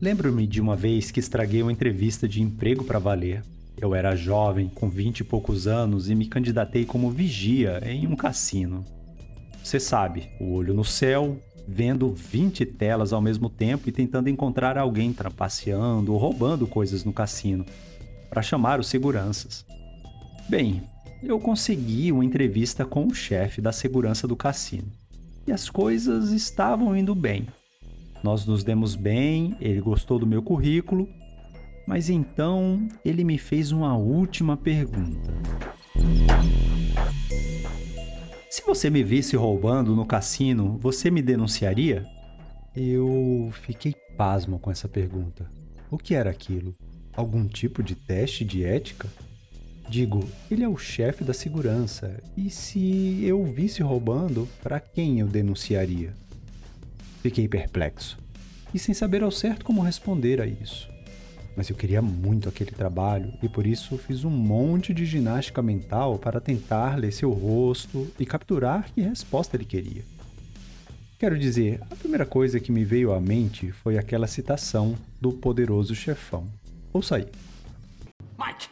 [0.00, 3.42] Lembro-me de uma vez que estraguei uma entrevista de emprego para valer.
[3.78, 8.14] Eu era jovem, com vinte e poucos anos, e me candidatei como vigia em um
[8.14, 8.84] cassino.
[9.64, 14.76] Você sabe, o olho no céu, vendo 20 telas ao mesmo tempo e tentando encontrar
[14.76, 17.64] alguém trapaceando ou roubando coisas no cassino,
[18.28, 19.64] para chamar os seguranças.
[20.48, 20.82] Bem,
[21.22, 24.92] eu consegui uma entrevista com o chefe da segurança do cassino.
[25.46, 27.46] E as coisas estavam indo bem.
[28.26, 31.08] Nós nos demos bem, ele gostou do meu currículo,
[31.86, 35.32] mas então ele me fez uma última pergunta.
[38.50, 42.04] Se você me visse roubando no cassino, você me denunciaria?
[42.74, 45.48] Eu fiquei pasmo com essa pergunta.
[45.88, 46.74] O que era aquilo?
[47.12, 49.06] Algum tipo de teste de ética?
[49.88, 55.28] Digo, ele é o chefe da segurança, e se eu visse roubando, para quem eu
[55.28, 56.25] denunciaria?
[57.22, 58.18] Fiquei perplexo
[58.74, 60.88] e sem saber ao certo como responder a isso
[61.56, 66.18] mas eu queria muito aquele trabalho e por isso fiz um monte de ginástica mental
[66.18, 70.04] para tentar ler seu rosto e capturar que resposta ele queria.
[71.18, 75.94] Quero dizer, a primeira coisa que me veio à mente foi aquela citação do poderoso
[75.94, 76.46] chefão.
[76.92, 77.26] Ouça aí.
[78.38, 78.68] Mike,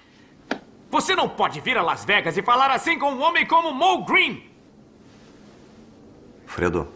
[0.90, 4.04] você não pode vir a Las Vegas e falar assim com um homem como Mo
[4.04, 4.42] Green!
[6.44, 6.86] Fredo,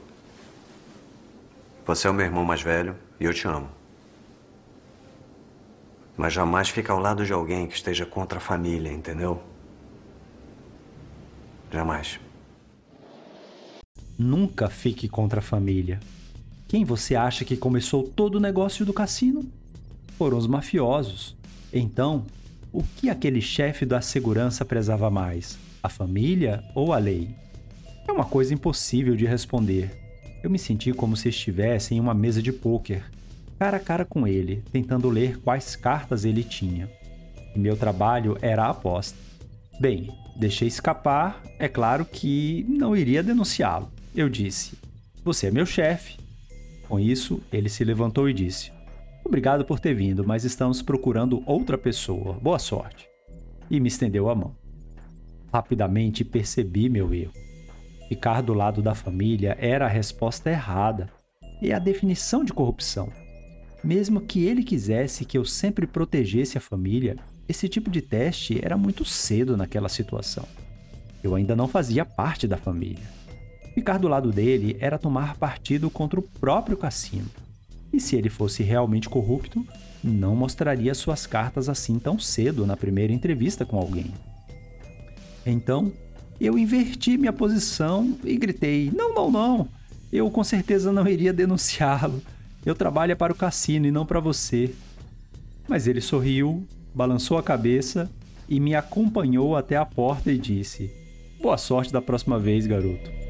[1.88, 3.66] você é o meu irmão mais velho e eu te amo.
[6.18, 9.42] Mas jamais fica ao lado de alguém que esteja contra a família, entendeu?
[11.72, 12.20] Jamais.
[14.18, 15.98] Nunca fique contra a família.
[16.68, 19.50] Quem você acha que começou todo o negócio do cassino?
[20.18, 21.34] Foram os mafiosos.
[21.72, 22.26] Então,
[22.70, 25.58] o que aquele chefe da segurança prezava mais?
[25.82, 27.34] A família ou a lei?
[28.06, 30.07] É uma coisa impossível de responder.
[30.42, 33.04] Eu me senti como se estivesse em uma mesa de pôquer
[33.58, 36.88] cara a cara com ele, tentando ler quais cartas ele tinha.
[37.54, 39.18] E meu trabalho era a aposta.
[39.80, 43.90] Bem, deixei escapar, é claro que não iria denunciá-lo.
[44.14, 44.78] Eu disse:
[45.24, 46.18] Você é meu chefe.
[46.88, 48.70] Com isso, ele se levantou e disse:
[49.24, 52.34] Obrigado por ter vindo, mas estamos procurando outra pessoa.
[52.34, 53.08] Boa sorte.
[53.68, 54.56] E me estendeu a mão.
[55.52, 57.32] Rapidamente percebi meu erro.
[58.08, 61.10] Ficar do lado da família era a resposta errada
[61.60, 63.12] e a definição de corrupção.
[63.84, 67.16] Mesmo que ele quisesse que eu sempre protegesse a família,
[67.48, 70.44] esse tipo de teste era muito cedo naquela situação.
[71.22, 73.04] Eu ainda não fazia parte da família.
[73.74, 77.28] Ficar do lado dele era tomar partido contra o próprio cassino.
[77.92, 79.64] E se ele fosse realmente corrupto,
[80.02, 84.12] não mostraria suas cartas assim tão cedo na primeira entrevista com alguém.
[85.46, 85.92] Então,
[86.40, 89.68] eu inverti minha posição e gritei: Não, não, não!
[90.12, 92.22] Eu com certeza não iria denunciá-lo.
[92.64, 94.74] Eu trabalho é para o cassino e não para você.
[95.68, 98.10] Mas ele sorriu, balançou a cabeça
[98.48, 100.90] e me acompanhou até a porta e disse:
[101.40, 103.27] Boa sorte da próxima vez, garoto.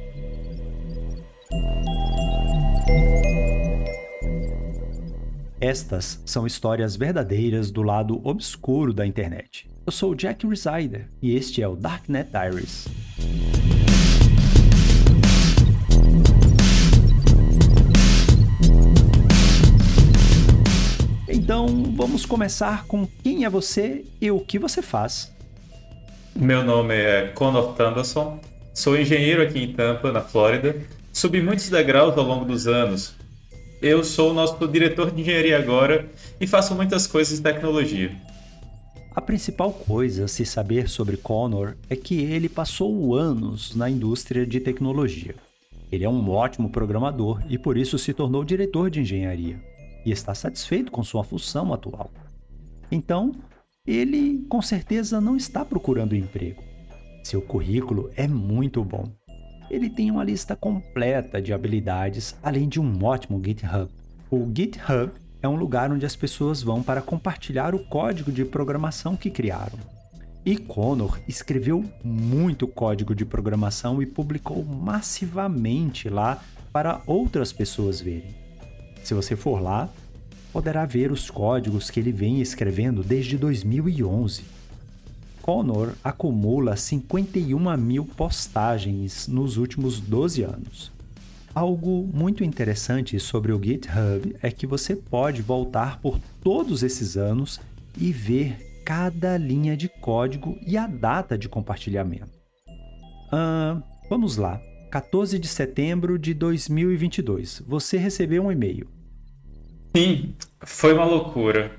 [5.60, 9.68] Estas são histórias verdadeiras do lado obscuro da internet.
[9.84, 12.86] Eu sou Jack Resider e este é o Darknet Diaries.
[21.26, 25.34] Então vamos começar com quem é você e o que você faz.
[26.36, 28.38] Meu nome é Conor Thunderson,
[28.72, 30.76] sou engenheiro aqui em Tampa, na Flórida.
[31.12, 33.17] Subi muitos degraus ao longo dos anos.
[33.80, 38.10] Eu sou o nosso diretor de engenharia agora e faço muitas coisas de tecnologia.
[39.14, 44.44] A principal coisa a se saber sobre Connor é que ele passou anos na indústria
[44.44, 45.36] de tecnologia.
[45.92, 49.60] Ele é um ótimo programador e por isso se tornou diretor de engenharia
[50.04, 52.10] e está satisfeito com sua função atual.
[52.90, 53.32] Então,
[53.86, 56.62] ele com certeza não está procurando emprego.
[57.22, 59.08] Seu currículo é muito bom.
[59.70, 63.90] Ele tem uma lista completa de habilidades, além de um ótimo GitHub.
[64.30, 65.12] O GitHub
[65.42, 69.78] é um lugar onde as pessoas vão para compartilhar o código de programação que criaram.
[70.44, 78.34] E Connor escreveu muito código de programação e publicou massivamente lá para outras pessoas verem.
[79.04, 79.88] Se você for lá,
[80.52, 84.44] poderá ver os códigos que ele vem escrevendo desde 2011.
[85.48, 90.92] Connor acumula 51 mil postagens nos últimos 12 anos.
[91.54, 97.58] Algo muito interessante sobre o GitHub é que você pode voltar por todos esses anos
[97.96, 102.28] e ver cada linha de código e a data de compartilhamento.
[103.32, 103.80] Ah,
[104.10, 104.60] vamos lá.
[104.90, 107.62] 14 de setembro de 2022.
[107.66, 108.86] Você recebeu um e-mail.
[109.96, 111.72] Sim, foi uma loucura.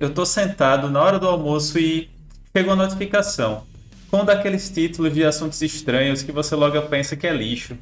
[0.00, 2.11] Eu tô sentado na hora do almoço e
[2.54, 3.64] chegou a notificação.
[4.10, 7.78] Com daqueles títulos de assuntos estranhos que você logo pensa que é lixo.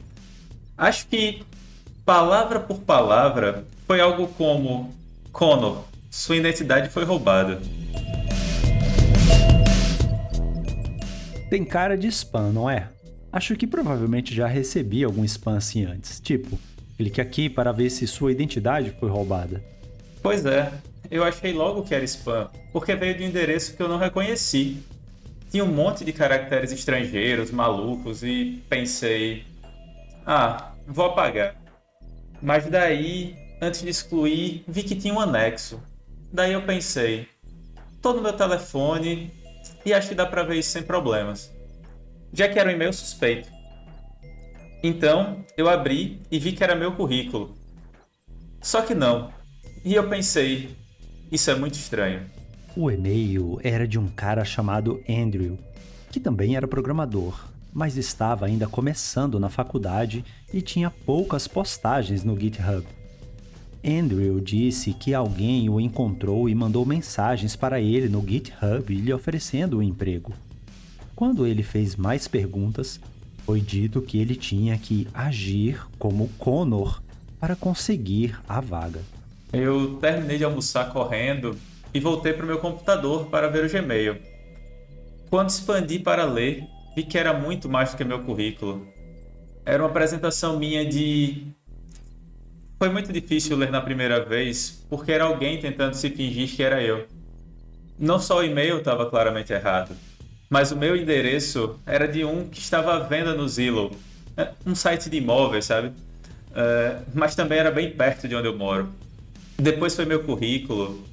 [0.78, 1.42] Acho que,
[2.04, 4.94] palavra por palavra, foi algo como:
[5.32, 7.60] Connor, sua identidade foi roubada.
[11.50, 12.88] Tem cara de spam, não é?
[13.32, 16.20] Acho que provavelmente já recebi algum spam assim antes.
[16.20, 16.56] Tipo,
[16.96, 19.60] clique aqui para ver se sua identidade foi roubada.
[20.22, 20.72] Pois é,
[21.10, 24.82] eu achei logo que era spam, porque veio de um endereço que eu não reconheci.
[25.50, 29.44] Tinha um monte de caracteres estrangeiros, malucos, e pensei:
[30.24, 31.56] ah, vou apagar.
[32.40, 35.82] Mas daí, antes de excluir, vi que tinha um anexo.
[36.32, 37.26] Daí eu pensei:
[38.00, 39.32] tô no meu telefone,
[39.84, 41.50] e acho que dá para ver isso sem problemas,
[42.32, 43.50] já que era um e-mail suspeito.
[44.82, 47.54] Então, eu abri e vi que era meu currículo.
[48.62, 49.32] Só que não.
[49.84, 50.76] E eu pensei,
[51.30, 52.22] isso é muito estranho.
[52.76, 55.58] O e-mail era de um cara chamado Andrew,
[56.10, 62.38] que também era programador, mas estava ainda começando na faculdade e tinha poucas postagens no
[62.38, 62.86] GitHub.
[63.84, 69.78] Andrew disse que alguém o encontrou e mandou mensagens para ele no GitHub lhe oferecendo
[69.78, 70.32] um emprego.
[71.16, 73.00] Quando ele fez mais perguntas,
[73.44, 77.02] foi dito que ele tinha que agir como Connor
[77.38, 79.00] para conseguir a vaga.
[79.52, 81.56] Eu terminei de almoçar correndo
[81.92, 84.16] e voltei para o meu computador para ver o Gmail.
[85.28, 86.64] Quando expandi para ler,
[86.94, 88.86] vi que era muito mais do que meu currículo.
[89.64, 91.52] Era uma apresentação minha de
[92.80, 96.82] foi muito difícil ler na primeira vez, porque era alguém tentando se fingir que era
[96.82, 97.06] eu.
[97.98, 99.94] Não só o e-mail estava claramente errado,
[100.48, 103.92] mas o meu endereço era de um que estava à venda no Zillow,
[104.34, 105.88] é, um site de imóveis, sabe?
[105.88, 108.88] Uh, mas também era bem perto de onde eu moro.
[109.60, 111.04] Depois foi meu currículo,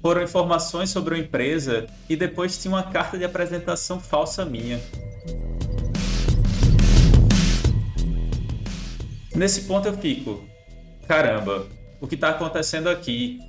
[0.00, 4.80] foram informações sobre a empresa e depois tinha uma carta de apresentação falsa minha.
[9.34, 10.44] Nesse ponto eu fico,
[11.08, 11.66] caramba,
[12.00, 13.40] o que está acontecendo aqui?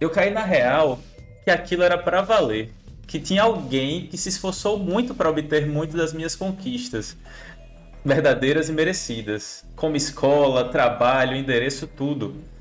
[0.00, 0.98] Eu caí na real
[1.44, 2.72] que aquilo era para valer,
[3.06, 7.16] que tinha alguém que se esforçou muito para obter muito das minhas conquistas,
[8.04, 12.55] verdadeiras e merecidas, como escola, trabalho, endereço, tudo.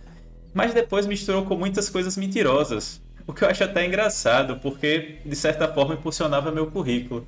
[0.56, 5.36] Mas depois misturou com muitas coisas mentirosas, o que eu acho até engraçado, porque de
[5.36, 7.28] certa forma impulsionava meu currículo.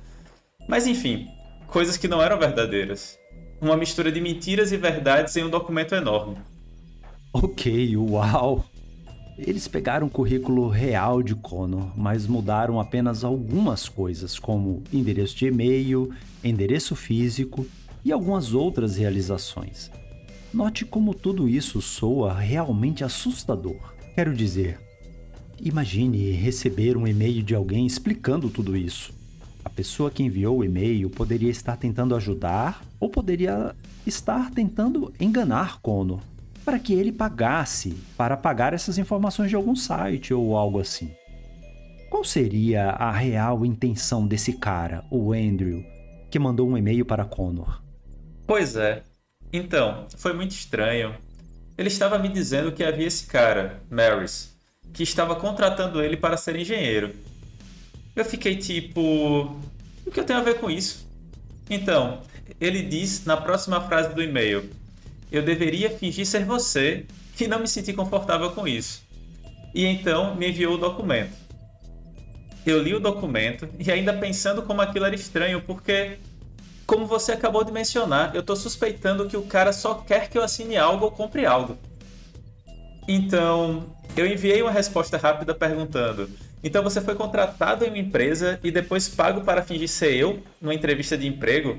[0.66, 1.28] Mas enfim,
[1.68, 3.16] coisas que não eram verdadeiras
[3.60, 6.36] uma mistura de mentiras e verdades em um documento enorme.
[7.32, 8.64] Ok, uau!
[9.36, 15.46] Eles pegaram o currículo real de Connor, mas mudaram apenas algumas coisas, como endereço de
[15.46, 17.66] e-mail, endereço físico
[18.04, 19.90] e algumas outras realizações.
[20.52, 23.94] Note como tudo isso soa realmente assustador.
[24.14, 24.80] Quero dizer,
[25.60, 29.12] imagine receber um e-mail de alguém explicando tudo isso.
[29.64, 33.74] A pessoa que enviou o e-mail poderia estar tentando ajudar ou poderia
[34.06, 36.20] estar tentando enganar Kono
[36.64, 41.10] para que ele pagasse para pagar essas informações de algum site ou algo assim.
[42.10, 45.84] Qual seria a real intenção desse cara, o Andrew,
[46.30, 47.82] que mandou um e-mail para Connor?
[48.46, 49.02] Pois é.
[49.52, 51.14] Então, foi muito estranho.
[51.76, 54.56] Ele estava me dizendo que havia esse cara, Maris,
[54.92, 57.14] que estava contratando ele para ser engenheiro.
[58.14, 59.56] Eu fiquei tipo.
[60.04, 61.06] O que eu tenho a ver com isso?
[61.70, 62.22] Então,
[62.60, 64.68] ele diz na próxima frase do e-mail:
[65.30, 67.06] Eu deveria fingir ser você
[67.38, 69.02] e não me senti confortável com isso.
[69.74, 71.32] E então me enviou o documento.
[72.66, 76.18] Eu li o documento e ainda pensando como aquilo era estranho, porque,
[76.88, 80.42] como você acabou de mencionar, eu estou suspeitando que o cara só quer que eu
[80.42, 81.76] assine algo ou compre algo.
[83.06, 83.84] Então,
[84.16, 86.30] eu enviei uma resposta rápida perguntando:
[86.64, 90.74] então você foi contratado em uma empresa e depois pago para fingir ser eu numa
[90.74, 91.76] entrevista de emprego?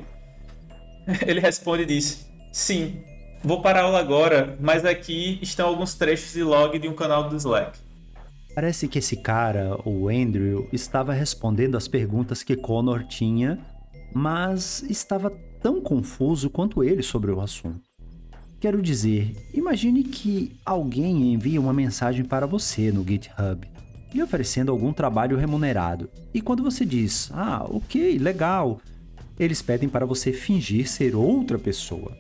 [1.26, 3.02] Ele responde e diz: Sim,
[3.44, 7.28] vou para a aula agora, mas aqui estão alguns trechos de log de um canal
[7.28, 7.80] do Slack.
[8.54, 13.58] Parece que esse cara, o Andrew, estava respondendo as perguntas que Connor tinha,
[14.14, 15.30] mas estava
[15.62, 17.82] tão confuso quanto ele sobre o assunto.
[18.60, 23.68] Quero dizer, imagine que alguém envia uma mensagem para você no GitHub
[24.14, 26.10] lhe oferecendo algum trabalho remunerado.
[26.34, 28.80] E quando você diz, ah, ok, legal,
[29.40, 32.18] eles pedem para você fingir ser outra pessoa.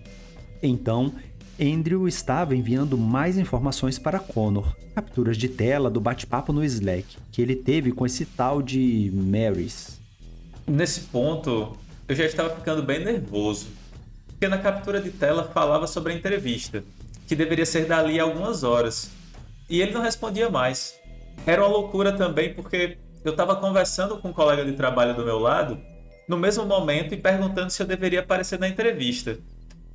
[0.61, 1.11] Então,
[1.59, 7.41] Andrew estava enviando mais informações para Connor, capturas de tela do bate-papo no Slack que
[7.41, 9.98] ele teve com esse tal de Marys.
[10.69, 11.75] Nesse ponto,
[12.07, 13.69] eu já estava ficando bem nervoso,
[14.27, 16.83] porque na captura de tela falava sobre a entrevista,
[17.27, 19.09] que deveria ser dali a algumas horas.
[19.67, 20.99] e ele não respondia mais.
[21.43, 25.39] Era uma loucura também porque eu estava conversando com um colega de trabalho do meu
[25.39, 25.79] lado
[26.27, 29.39] no mesmo momento e perguntando se eu deveria aparecer na entrevista.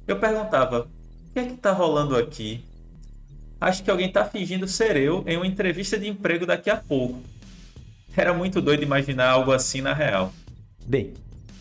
[0.08, 0.88] Eu perguntava:
[1.28, 2.64] o que é que está rolando aqui?
[3.60, 7.22] Acho que alguém está fingindo ser eu em uma entrevista de emprego daqui a pouco.
[8.16, 10.32] Era muito doido imaginar algo assim na real.
[10.86, 11.14] Bem,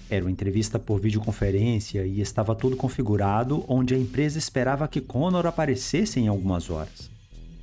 [0.10, 5.46] era uma entrevista por videoconferência e estava tudo configurado onde a empresa esperava que Connor
[5.46, 7.10] aparecesse em algumas horas.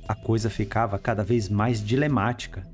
[0.07, 2.67] A coisa ficava cada vez mais dilemática.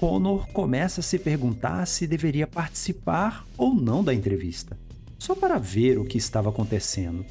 [0.00, 4.78] Connor começa a se perguntar se deveria participar ou não da entrevista,
[5.18, 7.24] só para ver o que estava acontecendo.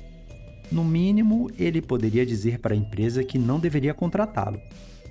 [0.71, 4.61] No mínimo, ele poderia dizer para a empresa que não deveria contratá-lo,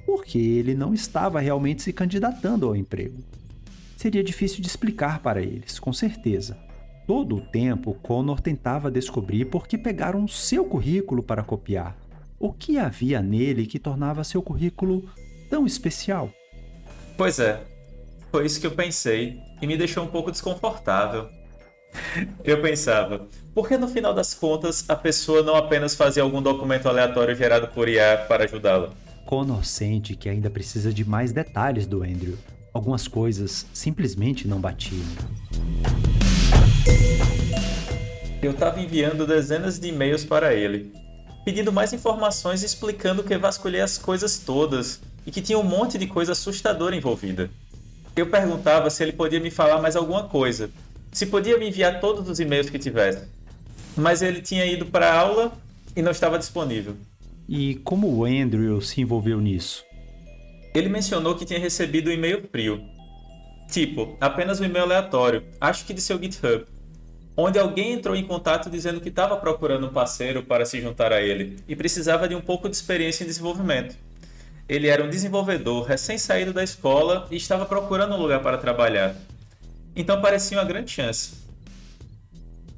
[0.07, 3.23] porque ele não estava realmente se candidatando ao emprego.
[4.01, 6.57] Seria difícil de explicar para eles, com certeza.
[7.07, 11.95] Todo o tempo, Connor tentava descobrir por que pegaram seu currículo para copiar.
[12.39, 15.07] O que havia nele que tornava seu currículo
[15.51, 16.31] tão especial?
[17.15, 17.63] Pois é,
[18.33, 21.29] foi isso que eu pensei e me deixou um pouco desconfortável.
[22.43, 26.89] Eu pensava, por que no final das contas a pessoa não apenas fazia algum documento
[26.89, 28.95] aleatório gerado por IA para ajudá-la?
[29.27, 32.39] Connor sente que ainda precisa de mais detalhes do Andrew.
[32.73, 35.05] Algumas coisas simplesmente não batiam.
[38.41, 40.93] Eu estava enviando dezenas de e-mails para ele,
[41.45, 45.99] pedindo mais informações e explicando que vasculhei as coisas todas e que tinha um monte
[45.99, 47.51] de coisa assustadora envolvida.
[48.15, 50.71] Eu perguntava se ele podia me falar mais alguma coisa,
[51.13, 53.27] se podia me enviar todos os e-mails que tivesse.
[53.97, 55.53] Mas ele tinha ido para a aula
[55.97, 56.97] e não estava disponível.
[57.49, 59.85] E como o Andrew se envolveu nisso?
[60.75, 62.85] Ele mencionou que tinha recebido um e-mail frio.
[63.71, 66.65] Tipo, apenas um e-mail aleatório, acho que de seu GitHub,
[67.37, 71.23] onde alguém entrou em contato dizendo que estava procurando um parceiro para se juntar a
[71.23, 73.97] ele e precisava de um pouco de experiência em desenvolvimento.
[74.69, 79.17] Ele era um desenvolvedor recém-saído da escola e estava procurando um lugar para trabalhar.
[79.97, 81.41] Então parecia uma grande chance.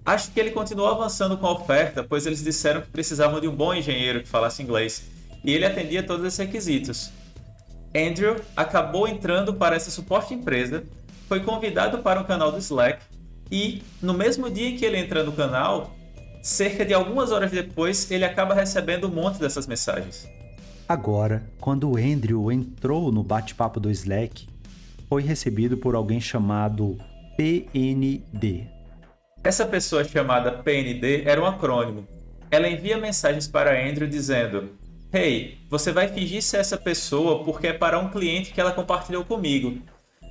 [0.05, 3.55] Acho que ele continuou avançando com a oferta, pois eles disseram que precisavam de um
[3.55, 5.05] bom engenheiro que falasse inglês,
[5.45, 7.11] e ele atendia todos esses requisitos.
[7.95, 10.85] Andrew acabou entrando para essa suporte empresa,
[11.29, 13.03] foi convidado para um canal do Slack
[13.51, 15.95] e, no mesmo dia em que ele entra no canal,
[16.43, 20.27] cerca de algumas horas depois, ele acaba recebendo um monte dessas mensagens.
[20.89, 24.49] Agora, quando o Andrew entrou no bate-papo do Slack,
[25.09, 26.99] foi recebido por alguém chamado
[27.37, 28.67] PND.
[29.45, 32.07] Essa pessoa chamada PND era um acrônimo.
[32.51, 34.71] Ela envia mensagens para Andrew dizendo:
[35.15, 39.23] Hey, você vai fingir ser essa pessoa porque é para um cliente que ela compartilhou
[39.23, 39.83] comigo.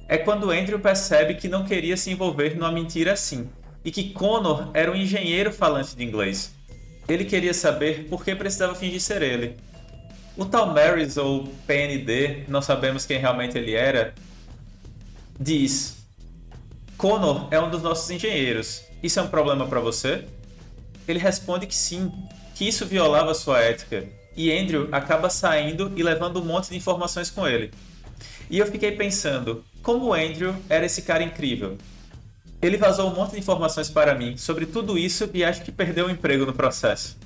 [0.08, 3.48] É quando Andrew percebe que não queria se envolver numa mentira assim
[3.86, 6.56] e que Connor era um engenheiro falante de inglês.
[7.08, 9.56] Ele queria saber por que precisava fingir ser ele.
[10.36, 14.16] O tal Marys ou PND, não sabemos quem realmente ele era,
[15.40, 16.08] diz:
[16.98, 18.84] Connor é um dos nossos engenheiros.
[19.04, 20.26] Isso é um problema para você?
[21.08, 22.12] Ele responde que sim,
[22.56, 24.21] que isso violava sua ética.
[24.36, 27.72] E Andrew acaba saindo e levando um monte de informações com ele.
[28.50, 31.78] E eu fiquei pensando, como o Andrew era esse cara incrível.
[32.62, 36.08] Ele vazou um monte de informações para mim sobre tudo isso e acho que perdeu
[36.08, 37.18] o emprego no processo.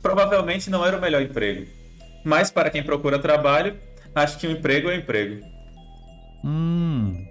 [0.00, 1.66] Provavelmente não era o melhor emprego.
[2.24, 3.76] Mas para quem procura trabalho,
[4.14, 5.44] acho que um emprego é um emprego.
[6.44, 7.24] Hum,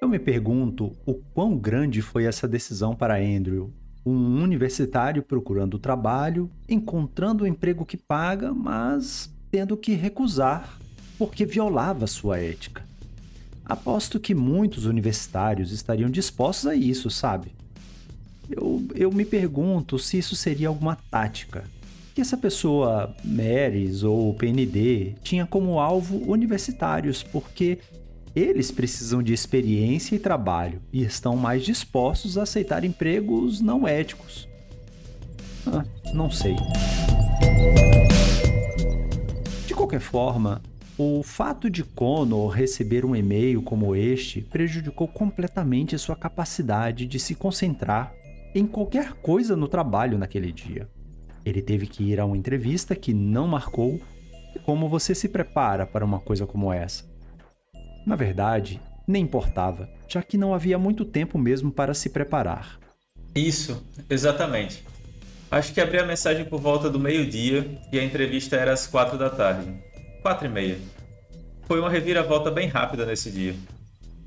[0.00, 3.72] eu me pergunto o quão grande foi essa decisão para Andrew.
[4.08, 10.78] Um universitário procurando trabalho, encontrando um emprego que paga, mas tendo que recusar
[11.18, 12.82] porque violava sua ética.
[13.64, 17.52] Aposto que muitos universitários estariam dispostos a isso, sabe?
[18.48, 21.64] Eu, eu me pergunto se isso seria alguma tática.
[22.14, 27.78] Que essa pessoa, Marys ou PND, tinha como alvo universitários, porque
[28.34, 34.48] eles precisam de experiência e trabalho e estão mais dispostos a aceitar empregos não éticos.
[35.66, 36.56] Ah, não sei.
[39.66, 40.62] De qualquer forma,
[40.96, 47.34] o fato de Connor receber um e-mail como este prejudicou completamente sua capacidade de se
[47.34, 48.12] concentrar
[48.54, 50.88] em qualquer coisa no trabalho naquele dia.
[51.44, 54.00] Ele teve que ir a uma entrevista que não marcou.
[54.64, 57.04] Como você se prepara para uma coisa como essa?
[58.08, 62.80] Na verdade, nem importava, já que não havia muito tempo mesmo para se preparar.
[63.34, 64.82] Isso, exatamente.
[65.50, 69.18] Acho que abri a mensagem por volta do meio-dia e a entrevista era às quatro
[69.18, 69.70] da tarde.
[70.22, 70.78] Quatro e meia.
[71.66, 73.54] Foi uma reviravolta bem rápida nesse dia.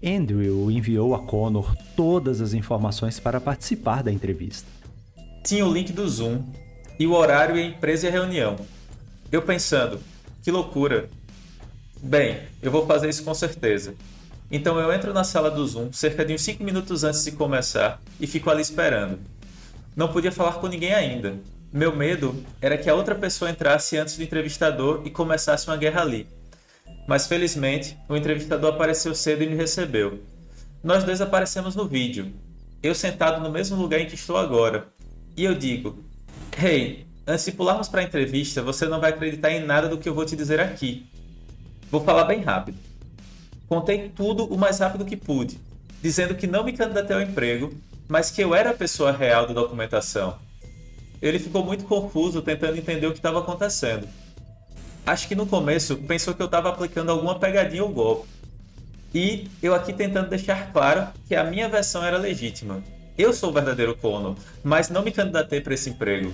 [0.06, 4.70] Andrew enviou a Connor todas as informações para participar da entrevista.
[5.44, 6.44] Tinha o link do Zoom
[7.00, 8.58] e o horário e a empresa e a reunião.
[9.32, 10.00] Eu pensando,
[10.44, 11.10] que loucura,
[12.03, 13.93] Bem, eu vou fazer isso com certeza.
[14.51, 18.01] Então eu entro na sala do Zoom cerca de uns 5 minutos antes de começar
[18.20, 19.20] e fico ali esperando.
[19.96, 21.36] Não podia falar com ninguém ainda.
[21.72, 26.01] Meu medo era que a outra pessoa entrasse antes do entrevistador e começasse uma guerra
[26.01, 26.27] ali.
[27.08, 30.24] Mas felizmente, o entrevistador apareceu cedo e me recebeu.
[30.84, 32.34] Nós dois aparecemos no vídeo,
[32.81, 34.88] eu sentado no mesmo lugar em que estou agora.
[35.38, 36.03] E eu digo:
[36.60, 40.10] Hey, antes de pularmos para a entrevista, você não vai acreditar em nada do que
[40.10, 41.11] eu vou te dizer aqui.
[41.92, 42.78] Vou falar bem rápido.
[43.68, 45.60] Contei tudo o mais rápido que pude,
[46.02, 47.74] dizendo que não me candidatei ao emprego,
[48.08, 50.38] mas que eu era a pessoa real da documentação.
[51.22, 54.08] Ele ficou muito confuso tentando entender o que estava acontecendo.
[55.06, 58.28] Acho que no começo pensou que eu estava aplicando alguma pegadinha ou golpe.
[59.14, 62.82] E eu aqui tentando deixar claro que a minha versão era legítima.
[63.18, 66.34] Eu sou o verdadeiro Kono, mas não me candidatei para esse emprego.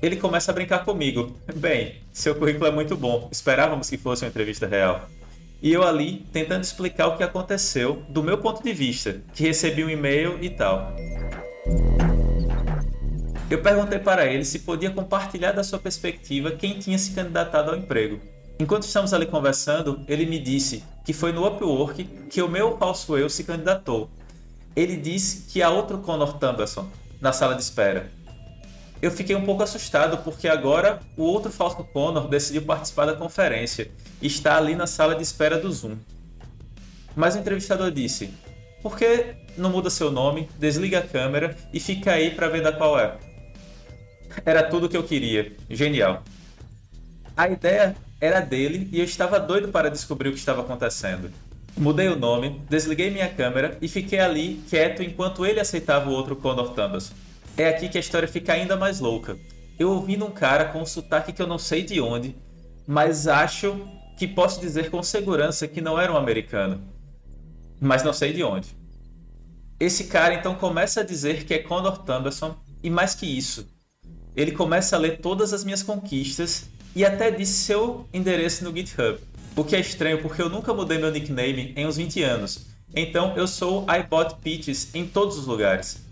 [0.00, 1.36] Ele começa a brincar comigo.
[1.56, 5.08] Bem, seu currículo é muito bom, esperávamos que fosse uma entrevista real.
[5.60, 9.82] E eu ali tentando explicar o que aconteceu do meu ponto de vista, que recebi
[9.82, 10.94] um e-mail e tal.
[13.50, 17.76] Eu perguntei para ele se podia compartilhar da sua perspectiva quem tinha se candidatado ao
[17.76, 18.20] emprego.
[18.60, 23.16] Enquanto estamos ali conversando, ele me disse que foi no Upwork que o meu falso
[23.16, 24.08] eu se candidatou.
[24.76, 26.88] Ele disse que há outro Connor Thunderson
[27.20, 28.12] na sala de espera.
[29.00, 33.90] Eu fiquei um pouco assustado porque agora o outro falso Connor decidiu participar da conferência
[34.20, 35.96] e está ali na sala de espera do Zoom.
[37.14, 38.30] Mas o entrevistador disse:
[38.82, 42.72] Por que não muda seu nome, desliga a câmera e fica aí para ver da
[42.72, 43.16] qual é?
[44.44, 45.52] Era tudo o que eu queria.
[45.70, 46.22] Genial.
[47.36, 51.30] A ideia era dele e eu estava doido para descobrir o que estava acontecendo.
[51.76, 56.34] Mudei o nome, desliguei minha câmera e fiquei ali quieto enquanto ele aceitava o outro
[56.34, 57.14] Connor Thunderson.
[57.58, 59.36] É aqui que a história fica ainda mais louca.
[59.76, 62.36] Eu ouvi um cara com um sotaque que eu não sei de onde,
[62.86, 63.84] mas acho
[64.16, 66.80] que posso dizer com segurança que não era um americano.
[67.80, 68.68] Mas não sei de onde.
[69.80, 73.68] Esse cara então começa a dizer que é Connor Thunderson e mais que isso,
[74.36, 79.18] ele começa a ler todas as minhas conquistas e até disse seu endereço no GitHub.
[79.56, 82.66] O que é estranho porque eu nunca mudei meu nickname em uns 20 anos.
[82.94, 86.07] Então eu sou iBot Peaches em todos os lugares.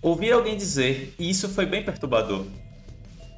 [0.00, 2.44] Ouvi alguém dizer, e isso foi bem perturbador.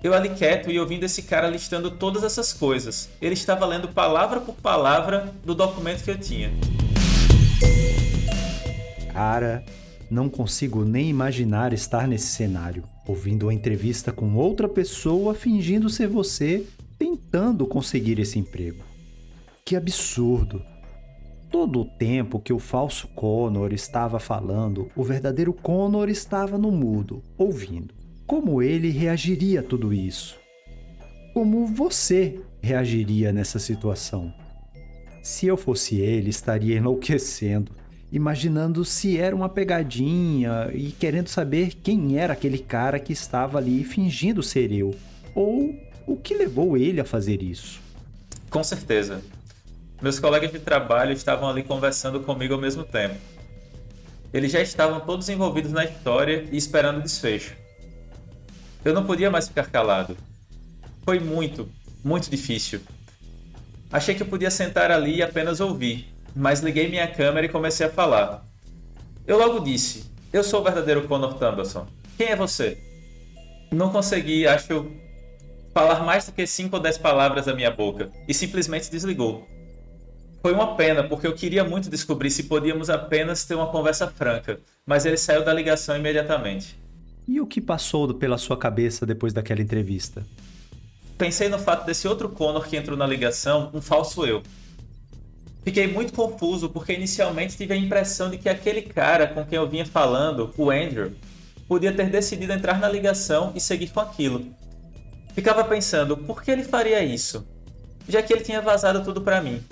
[0.02, 3.08] Eu ali quieto e ouvindo esse cara listando todas essas coisas.
[3.20, 6.50] Ele estava lendo palavra por palavra do documento que eu tinha.
[9.12, 9.64] Cara,
[10.10, 16.06] não consigo nem imaginar estar nesse cenário ouvindo uma entrevista com outra pessoa fingindo ser
[16.08, 16.64] você,
[16.98, 18.84] tentando conseguir esse emprego.
[19.64, 20.62] Que absurdo!
[21.50, 27.22] Todo o tempo que o falso Connor estava falando, o verdadeiro Connor estava no mudo,
[27.36, 27.94] ouvindo.
[28.26, 30.38] Como ele reagiria a tudo isso?
[31.34, 34.32] Como você reagiria nessa situação?
[35.22, 37.72] Se eu fosse ele, estaria enlouquecendo
[38.12, 43.84] imaginando se era uma pegadinha e querendo saber quem era aquele cara que estava ali
[43.84, 44.94] fingindo ser eu,
[45.34, 45.74] ou
[46.06, 47.80] o que levou ele a fazer isso.
[48.48, 49.22] Com certeza.
[50.02, 53.16] Meus colegas de trabalho estavam ali conversando comigo ao mesmo tempo.
[54.32, 57.54] Eles já estavam todos envolvidos na história e esperando o desfecho.
[58.82, 60.16] Eu não podia mais ficar calado.
[61.04, 61.68] Foi muito,
[62.02, 62.80] muito difícil.
[63.92, 67.86] Achei que eu podia sentar ali e apenas ouvir, mas liguei minha câmera e comecei
[67.86, 68.46] a falar.
[69.26, 71.86] Eu logo disse: Eu sou o verdadeiro Connor Thunderson.
[72.16, 72.78] Quem é você?
[73.70, 74.90] Não consegui, acho,
[75.74, 79.46] falar mais do que 5 ou 10 palavras da minha boca e simplesmente desligou.
[80.42, 84.58] Foi uma pena, porque eu queria muito descobrir se podíamos apenas ter uma conversa franca,
[84.86, 86.78] mas ele saiu da ligação imediatamente.
[87.28, 90.24] E o que passou pela sua cabeça depois daquela entrevista?
[91.18, 94.42] Pensei no fato desse outro Connor que entrou na ligação, um falso eu.
[95.62, 99.68] Fiquei muito confuso porque inicialmente tive a impressão de que aquele cara com quem eu
[99.68, 101.12] vinha falando, o Andrew,
[101.68, 104.46] podia ter decidido entrar na ligação e seguir com aquilo.
[105.34, 107.46] Ficava pensando, por que ele faria isso?
[108.08, 109.62] Já que ele tinha vazado tudo para mim.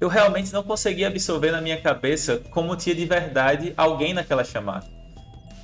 [0.00, 4.86] Eu realmente não conseguia absorver na minha cabeça como tinha de verdade alguém naquela chamada.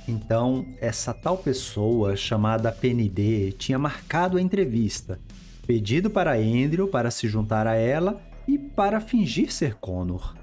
[0.07, 5.19] Então, essa tal pessoa chamada PND tinha marcado a entrevista,
[5.65, 10.35] pedido para Andrew para se juntar a ela e para fingir ser Connor.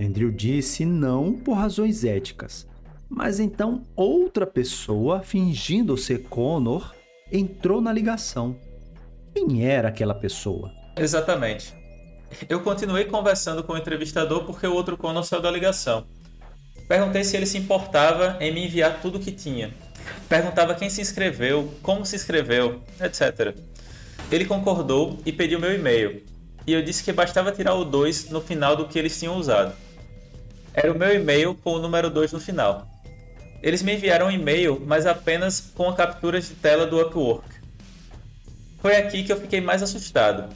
[0.00, 2.66] Andrew disse não por razões éticas,
[3.08, 6.92] mas então outra pessoa, fingindo ser Connor,
[7.30, 8.56] entrou na ligação.
[9.32, 10.72] Quem era aquela pessoa?
[10.96, 11.83] Exatamente.
[12.48, 16.06] Eu continuei conversando com o entrevistador porque o outro Connor saiu da ligação.
[16.88, 19.72] Perguntei se ele se importava em me enviar tudo o que tinha.
[20.28, 23.54] Perguntava quem se inscreveu, como se inscreveu, etc.
[24.30, 26.22] Ele concordou e pediu meu e-mail,
[26.66, 29.74] e eu disse que bastava tirar o 2 no final do que eles tinham usado.
[30.72, 32.86] Era o meu e-mail com o número 2 no final.
[33.62, 37.48] Eles me enviaram um e-mail, mas apenas com a captura de tela do Upwork.
[38.80, 40.54] Foi aqui que eu fiquei mais assustado.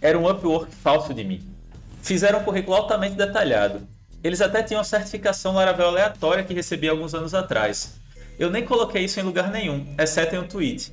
[0.00, 1.42] Era um Upwork falso de mim.
[2.00, 3.86] Fizeram um currículo altamente detalhado.
[4.24, 8.00] Eles até tinham a certificação Laravel aleatória que recebi alguns anos atrás.
[8.38, 10.92] Eu nem coloquei isso em lugar nenhum, exceto em um tweet.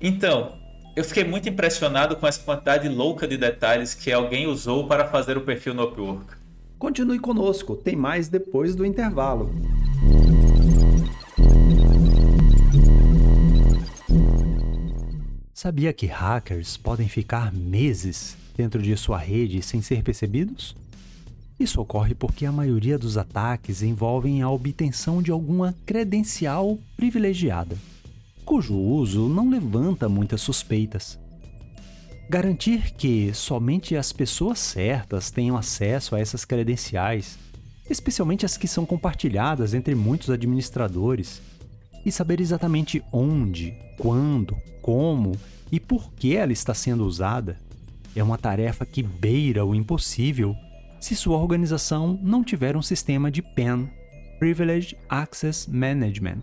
[0.00, 0.54] Então,
[0.96, 5.36] eu fiquei muito impressionado com essa quantidade louca de detalhes que alguém usou para fazer
[5.36, 6.34] o perfil no Upwork.
[6.78, 9.52] Continue conosco, tem mais depois do intervalo.
[15.56, 20.76] Sabia que hackers podem ficar meses dentro de sua rede sem ser percebidos?
[21.58, 27.74] Isso ocorre porque a maioria dos ataques envolvem a obtenção de alguma credencial privilegiada,
[28.44, 31.18] cujo uso não levanta muitas suspeitas.
[32.28, 37.38] Garantir que somente as pessoas certas tenham acesso a essas credenciais,
[37.88, 41.40] especialmente as que são compartilhadas entre muitos administradores,
[42.04, 44.54] e saber exatamente onde, quando,
[44.86, 45.32] como
[45.72, 47.58] e por que ela está sendo usada
[48.14, 50.54] é uma tarefa que beira o impossível
[51.00, 53.88] se sua organização não tiver um sistema de PAN
[54.38, 56.42] Privileged Access Management.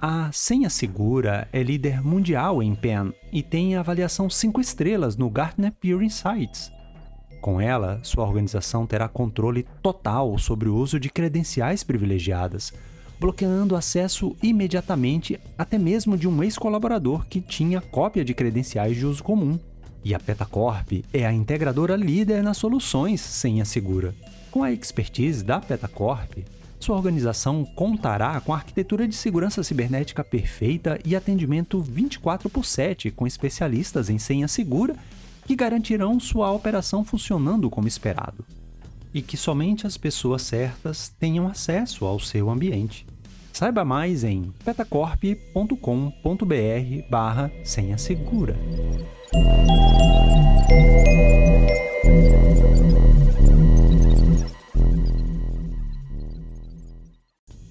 [0.00, 5.72] A Senha Segura é líder mundial em PAN e tem avaliação 5 estrelas no Gartner
[5.72, 6.70] Peer Insights.
[7.40, 12.72] Com ela, sua organização terá controle total sobre o uso de credenciais privilegiadas,
[13.18, 19.22] bloqueando acesso imediatamente até mesmo de um ex-colaborador que tinha cópia de credenciais de uso
[19.22, 19.58] comum.
[20.04, 24.14] E a Petacorp é a integradora líder nas soluções senha segura.
[24.50, 26.38] Com a expertise da Petacorp,
[26.78, 33.26] sua organização contará com arquitetura de segurança cibernética perfeita e atendimento 24 por 7 com
[33.26, 34.94] especialistas em senha segura
[35.44, 38.44] que garantirão sua operação funcionando como esperado
[39.12, 43.06] e que somente as pessoas certas tenham acesso ao seu ambiente.
[43.52, 48.56] Saiba mais em petacorp.com.br barra senha segura.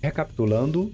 [0.02, 0.92] Recapitulando,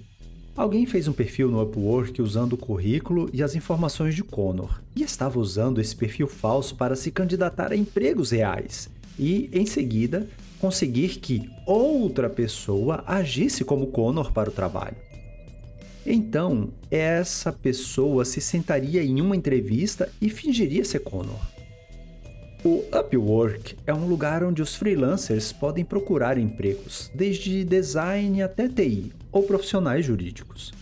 [0.56, 5.02] alguém fez um perfil no Upwork usando o currículo e as informações de Connor e
[5.02, 10.26] estava usando esse perfil falso para se candidatar a empregos reais e, em seguida,
[10.60, 14.96] conseguir que outra pessoa agisse como Connor para o trabalho.
[16.06, 21.40] Então, essa pessoa se sentaria em uma entrevista e fingiria ser Connor.
[22.64, 29.12] O Upwork é um lugar onde os freelancers podem procurar empregos, desde design até TI
[29.30, 30.72] ou profissionais jurídicos.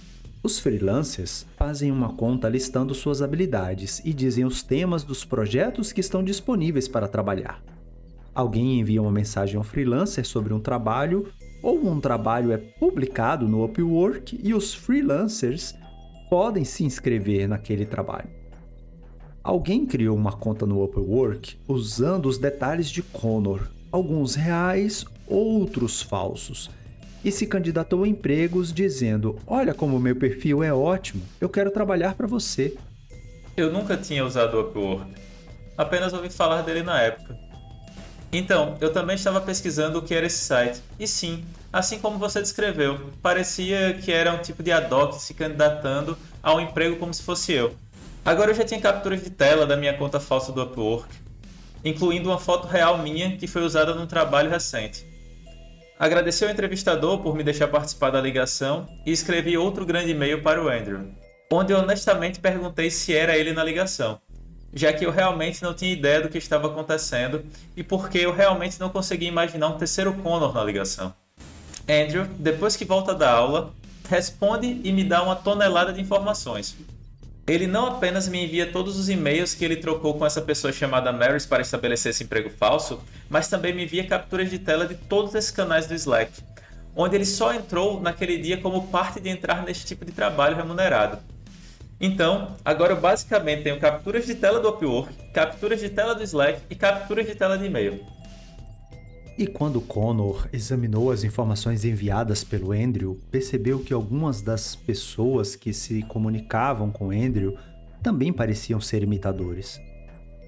[0.45, 6.01] Os freelancers fazem uma conta listando suas habilidades e dizem os temas dos projetos que
[6.01, 7.62] estão disponíveis para trabalhar.
[8.35, 11.29] Alguém envia uma mensagem ao freelancer sobre um trabalho,
[11.62, 15.75] ou um trabalho é publicado no Upwork e os freelancers
[16.31, 18.29] podem se inscrever naquele trabalho.
[19.45, 26.71] Alguém criou uma conta no Upwork usando os detalhes de Connor, alguns reais, outros falsos,
[27.25, 32.14] e se candidatou a empregos dizendo: Olha como meu perfil é ótimo, eu quero trabalhar
[32.14, 32.75] para você.
[33.57, 35.12] Eu nunca tinha usado o Upwork,
[35.77, 37.51] apenas ouvi falar dele na época.
[38.33, 40.81] Então, eu também estava pesquisando o que era esse site.
[40.99, 45.35] E sim, assim como você descreveu, parecia que era um tipo de ad hoc se
[45.35, 47.77] candidatando a um emprego como se fosse eu.
[48.25, 51.14] Agora eu já tinha capturas de tela da minha conta falsa do Upwork,
[51.85, 55.05] incluindo uma foto real minha que foi usada num trabalho recente.
[55.99, 60.62] Agradeci ao entrevistador por me deixar participar da ligação e escrevi outro grande e-mail para
[60.62, 61.12] o Andrew,
[61.53, 64.18] onde honestamente perguntei se era ele na ligação
[64.72, 67.44] já que eu realmente não tinha ideia do que estava acontecendo
[67.76, 71.14] e porque eu realmente não conseguia imaginar um terceiro Connor na ligação.
[71.88, 73.72] Andrew, depois que volta da aula,
[74.08, 76.76] responde e me dá uma tonelada de informações.
[77.46, 81.12] Ele não apenas me envia todos os e-mails que ele trocou com essa pessoa chamada
[81.12, 85.35] Maris para estabelecer esse emprego falso, mas também me envia capturas de tela de todos
[85.35, 86.40] esses canais do Slack,
[86.94, 91.18] onde ele só entrou naquele dia como parte de entrar nesse tipo de trabalho remunerado.
[92.04, 96.60] Então, agora eu basicamente tenho capturas de tela do Upwork, capturas de tela do Slack
[96.68, 98.00] e capturas de tela de e-mail.
[99.38, 105.72] E quando Connor examinou as informações enviadas pelo Andrew, percebeu que algumas das pessoas que
[105.72, 107.56] se comunicavam com Andrew
[108.02, 109.80] também pareciam ser imitadores.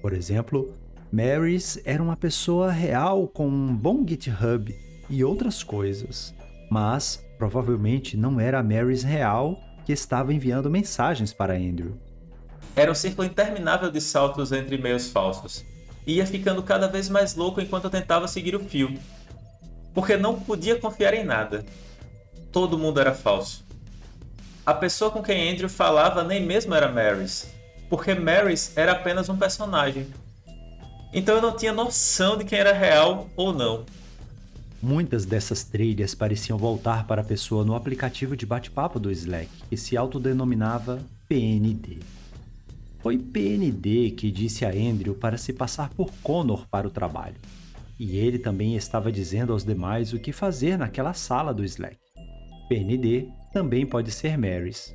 [0.01, 0.73] Por exemplo,
[1.09, 4.75] Marys era uma pessoa real com um bom GitHub
[5.09, 6.35] e outras coisas,
[6.69, 11.97] mas provavelmente não era a Marys real que estava enviando mensagens para Andrew.
[12.75, 15.63] Era um círculo interminável de saltos entre e-mails falsos.
[16.05, 18.93] e ia ficando cada vez mais louco enquanto eu tentava seguir o fio.
[19.93, 21.65] Porque não podia confiar em nada.
[22.51, 23.65] Todo mundo era falso.
[24.65, 27.47] A pessoa com quem Andrew falava nem mesmo era Marys,
[27.89, 30.07] porque Marys era apenas um personagem.
[31.13, 33.85] Então eu não tinha noção de quem era real ou não.
[34.81, 39.77] Muitas dessas trilhas pareciam voltar para a pessoa no aplicativo de bate-papo do Slack, que
[39.77, 41.99] se autodenominava PND.
[42.99, 47.35] Foi PND que disse a Andrew para se passar por Connor para o trabalho.
[47.99, 51.97] E ele também estava dizendo aos demais o que fazer naquela sala do Slack.
[52.67, 54.93] PND também pode ser Marys.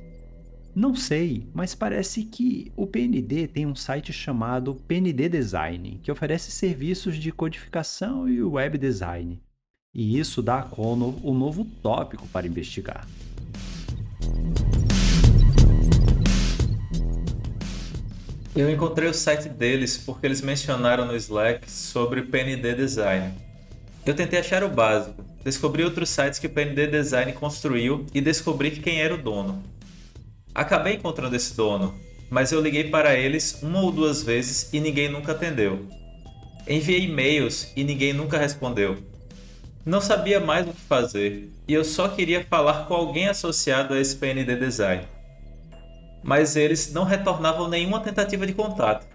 [0.73, 6.51] Não sei, mas parece que o PND tem um site chamado PND Design, que oferece
[6.51, 9.41] serviços de codificação e web design.
[9.93, 13.05] E isso dá a Connor um novo tópico para investigar.
[18.55, 23.33] Eu encontrei o site deles porque eles mencionaram no Slack sobre PND Design.
[24.05, 28.71] Eu tentei achar o básico, descobri outros sites que o PND Design construiu e descobri
[28.71, 29.61] quem era o dono.
[30.55, 31.93] Acabei encontrando esse dono,
[32.29, 35.85] mas eu liguei para eles uma ou duas vezes e ninguém nunca atendeu.
[36.65, 39.10] Enviei e-mails e ninguém nunca respondeu.
[39.83, 43.99] Não sabia mais o que fazer e eu só queria falar com alguém associado a
[43.99, 45.07] esse PND Design.
[46.23, 49.07] Mas eles não retornavam nenhuma tentativa de contato.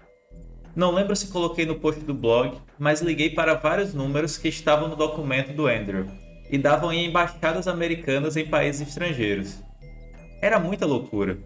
[0.75, 4.89] Não lembro se coloquei no post do blog, mas liguei para vários números que estavam
[4.89, 6.05] no documento do Andrew
[6.49, 9.59] e davam em embaixadas americanas em países estrangeiros.
[10.41, 11.37] Era muita loucura.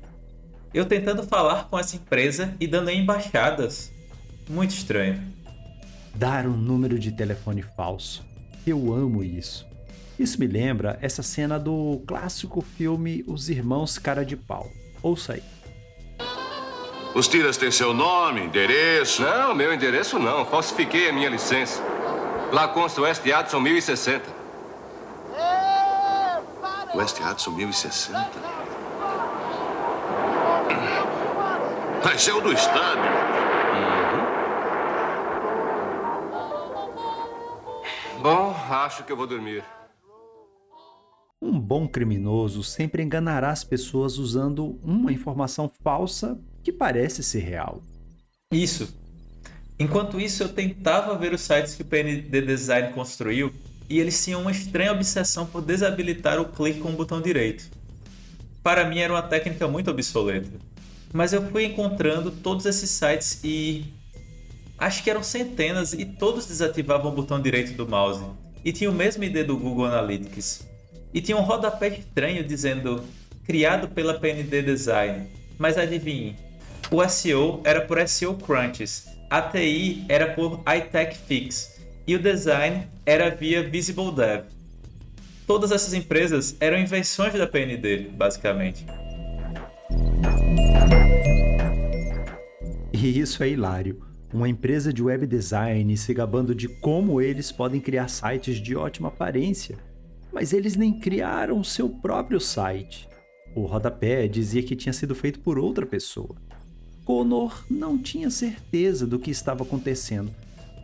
[0.74, 3.92] Eu tentando falar com essa empresa e dando embaixadas.
[4.50, 5.22] Muito estranho.
[6.16, 8.31] Dar um número de telefone falso.
[8.66, 9.66] Eu amo isso.
[10.20, 14.70] Isso me lembra essa cena do clássico filme Os Irmãos Cara de Pau.
[15.02, 15.44] Ouça aí.
[17.16, 19.22] Os tiras têm seu nome, endereço.
[19.24, 20.46] Não, meu endereço não.
[20.46, 21.82] Falsifiquei a minha licença.
[22.52, 24.24] Lá consta West Adson 1060.
[26.94, 28.22] West Adson 1060?
[32.04, 33.51] Mas é o do estádio.
[38.22, 39.64] Bom, acho que eu vou dormir.
[41.42, 47.82] Um bom criminoso sempre enganará as pessoas usando uma informação falsa que parece ser real.
[48.52, 48.96] Isso.
[49.80, 53.52] Enquanto isso, eu tentava ver os sites que o PND Design construiu
[53.90, 57.72] e eles tinham uma estranha obsessão por desabilitar o clique com o botão direito.
[58.62, 60.48] Para mim era uma técnica muito obsoleta.
[61.12, 63.92] Mas eu fui encontrando todos esses sites e
[64.82, 68.26] acho que eram centenas e todos desativavam o botão direito do mouse.
[68.66, 70.68] E tinha o mesmo ID do Google Analytics.
[71.14, 73.04] E tinha um rodapé estranho dizendo
[73.46, 75.28] criado pela PND Design.
[75.60, 76.36] Mas adivinhe,
[76.90, 82.88] o SEO era por SEO Crunches, a TI era por iTech Fix e o design
[83.06, 84.46] era via Visible Dev.
[85.46, 88.86] Todas essas empresas eram invenções da PND, basicamente.
[92.92, 94.11] E isso é hilário.
[94.34, 99.10] Uma empresa de web design se gabando de como eles podem criar sites de ótima
[99.10, 99.78] aparência,
[100.32, 103.10] mas eles nem criaram seu próprio site.
[103.54, 106.34] O rodapé dizia que tinha sido feito por outra pessoa.
[107.04, 110.32] Connor não tinha certeza do que estava acontecendo,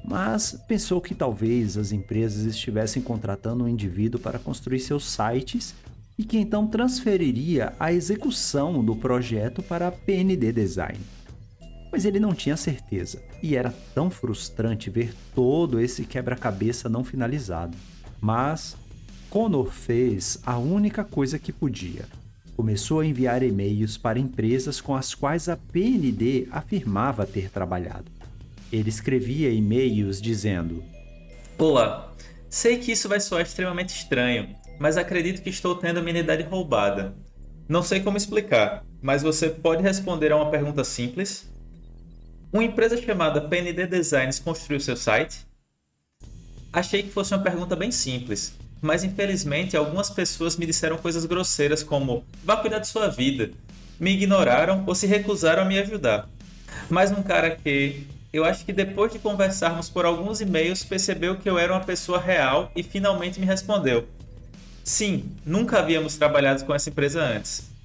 [0.04, 5.74] mas pensou que talvez as empresas estivessem contratando um indivíduo para construir seus sites
[6.18, 11.00] e que então transferiria a execução do projeto para a PND Design
[11.92, 17.78] mas ele não tinha certeza, e era tão frustrante ver todo esse quebra-cabeça não finalizado.
[18.20, 18.76] Mas
[19.30, 22.06] Connor fez a única coisa que podia.
[22.56, 28.12] Começou a enviar e-mails para empresas com as quais a PND afirmava ter trabalhado.
[28.72, 30.84] Ele escrevia e-mails dizendo:
[31.58, 32.14] Olá,
[32.50, 36.44] sei que isso vai soar extremamente estranho, mas acredito que estou tendo a minha identidade
[36.44, 37.16] roubada.
[37.70, 41.48] Não sei como explicar, mas você pode responder a uma pergunta simples?
[42.58, 45.46] Uma empresa chamada PND Designs construiu seu site?
[46.74, 51.84] Achei que fosse uma pergunta bem simples, mas infelizmente algumas pessoas me disseram coisas grosseiras
[51.84, 53.52] como vá cuidar de sua vida,
[54.00, 56.28] me ignoraram ou se recusaram a me ajudar.
[56.90, 61.48] Mas um cara que eu acho que depois de conversarmos por alguns e-mails percebeu que
[61.48, 64.08] eu era uma pessoa real e finalmente me respondeu.
[64.84, 67.77] Sim, nunca havíamos trabalhado com essa empresa antes.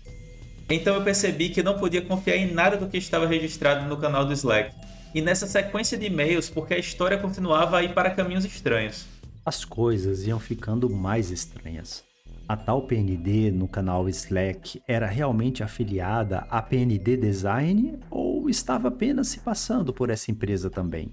[0.68, 4.24] Então eu percebi que não podia confiar em nada do que estava registrado no canal
[4.24, 4.74] do Slack.
[5.14, 9.06] E nessa sequência de e-mails, porque a história continuava a ir para caminhos estranhos.
[9.44, 12.04] As coisas iam ficando mais estranhas.
[12.48, 19.28] A tal PND no canal Slack era realmente afiliada à PND Design ou estava apenas
[19.28, 21.12] se passando por essa empresa também?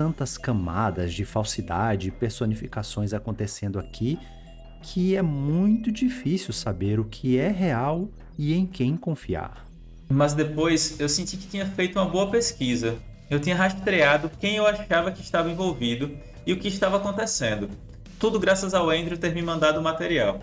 [0.00, 4.18] tantas camadas de falsidade e personificações acontecendo aqui
[4.80, 8.08] que é muito difícil saber o que é real
[8.40, 9.66] e em quem confiar.
[10.08, 12.96] Mas depois eu senti que tinha feito uma boa pesquisa.
[13.28, 16.10] Eu tinha rastreado quem eu achava que estava envolvido
[16.46, 17.68] e o que estava acontecendo.
[18.18, 20.40] Tudo graças ao Andrew ter me mandado o material.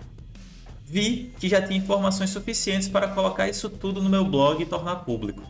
[0.86, 5.04] Vi que já tinha informações suficientes para colocar isso tudo no meu blog e tornar
[5.04, 5.42] público.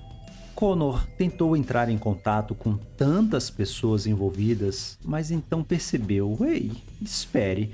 [0.54, 7.72] Connor tentou entrar em contato com tantas pessoas envolvidas, mas então percebeu: ei, espere,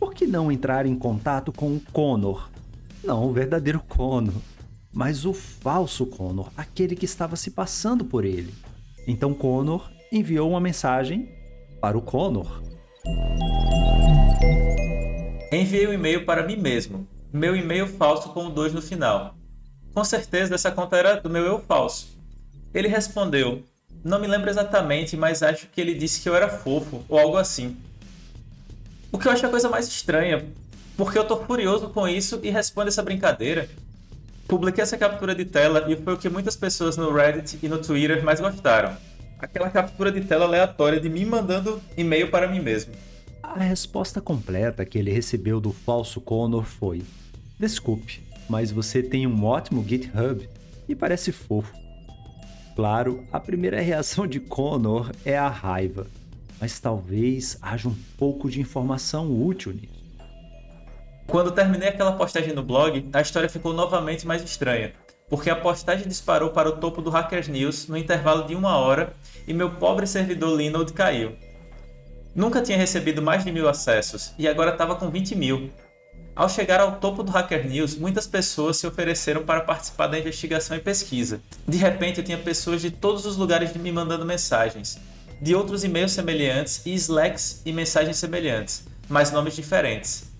[0.00, 2.50] por que não entrar em contato com o Connor?
[3.06, 4.34] Não o verdadeiro Connor,
[4.92, 8.52] mas o falso Connor, aquele que estava se passando por ele.
[9.06, 11.32] Então Connor enviou uma mensagem
[11.80, 12.60] para o Connor.
[15.52, 19.36] Enviei um e-mail para mim mesmo, meu e-mail falso com o 2 no final.
[19.94, 22.18] Com certeza essa conta era do meu eu falso.
[22.74, 23.62] Ele respondeu:
[24.02, 27.36] Não me lembro exatamente, mas acho que ele disse que eu era fofo ou algo
[27.36, 27.76] assim.
[29.12, 30.44] O que eu acho a coisa mais estranha,
[30.96, 33.68] porque eu tô furioso com isso e respondo essa brincadeira.
[34.48, 37.78] Publiquei essa captura de tela e foi o que muitas pessoas no Reddit e no
[37.78, 38.96] Twitter mais gostaram.
[39.38, 42.92] Aquela captura de tela aleatória de mim mandando e-mail para mim mesmo.
[43.42, 47.02] A resposta completa que ele recebeu do falso Connor foi:
[47.58, 50.48] Desculpe, mas você tem um ótimo GitHub
[50.88, 51.74] e parece fofo.
[52.74, 56.06] Claro, a primeira reação de Connor é a raiva,
[56.60, 59.95] mas talvez haja um pouco de informação útil nisso.
[61.26, 64.92] Quando terminei aquela postagem no blog, a história ficou novamente mais estranha,
[65.28, 69.12] porque a postagem disparou para o topo do Hackers News no intervalo de uma hora
[69.46, 71.36] e meu pobre servidor Linode caiu.
[72.34, 75.72] Nunca tinha recebido mais de mil acessos e agora estava com 20 mil,
[76.36, 80.76] ao chegar ao topo do Hacker News, muitas pessoas se ofereceram para participar da investigação
[80.76, 81.40] e pesquisa.
[81.66, 84.98] De repente, eu tinha pessoas de todos os lugares me mandando mensagens,
[85.40, 90.35] de outros e-mails semelhantes e Slacks e mensagens semelhantes, mas nomes diferentes.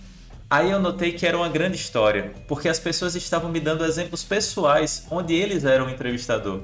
[0.48, 4.22] Aí eu notei que era uma grande história, porque as pessoas estavam me dando exemplos
[4.22, 6.62] pessoais onde eles eram o entrevistador.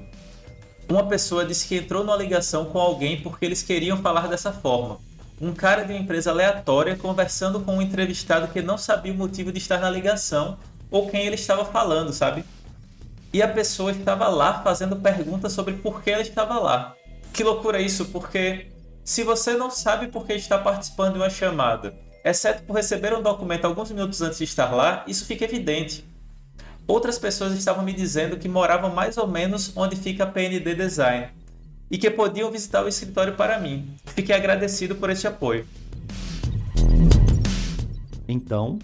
[0.88, 4.98] Uma pessoa disse que entrou numa ligação com alguém porque eles queriam falar dessa forma,
[5.40, 9.50] um cara de uma empresa aleatória conversando com um entrevistado que não sabia o motivo
[9.50, 12.44] de estar na ligação ou quem ele estava falando, sabe?
[13.32, 16.94] E a pessoa estava lá fazendo perguntas sobre por que ela estava lá.
[17.32, 18.70] Que loucura isso, porque
[19.02, 23.22] se você não sabe por que está participando de uma chamada, exceto por receber um
[23.22, 26.04] documento alguns minutos antes de estar lá, isso fica evidente.
[26.86, 31.28] Outras pessoas estavam me dizendo que moravam mais ou menos onde fica a PND Design,
[31.90, 33.88] e que podiam visitar o escritório para mim.
[34.06, 35.66] Fiquei agradecido por este apoio.
[38.26, 38.78] Então,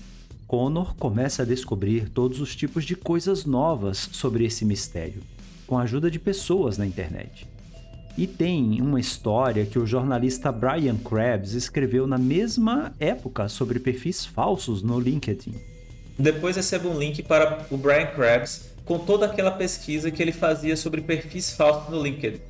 [0.46, 5.22] Connor começa a descobrir todos os tipos de coisas novas sobre esse mistério,
[5.66, 7.48] com a ajuda de pessoas na internet.
[8.18, 14.26] E tem uma história que o jornalista Brian Krebs escreveu na mesma época sobre perfis
[14.26, 15.54] falsos no LinkedIn.
[16.18, 20.76] Depois recebo um link para o Brian Krebs com toda aquela pesquisa que ele fazia
[20.76, 22.40] sobre perfis falsos no LinkedIn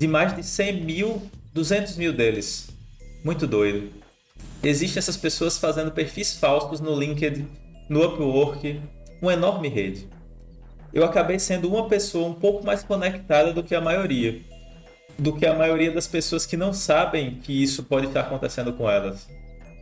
[0.00, 2.70] de mais de 100 mil, 200 mil deles.
[3.22, 3.90] Muito doido.
[4.62, 7.46] Existem essas pessoas fazendo perfis falsos no LinkedIn,
[7.86, 8.80] no Upwork,
[9.20, 10.08] uma enorme rede.
[10.90, 14.40] Eu acabei sendo uma pessoa um pouco mais conectada do que a maioria.
[15.20, 18.88] Do que a maioria das pessoas que não sabem que isso pode estar acontecendo com
[18.88, 19.28] elas.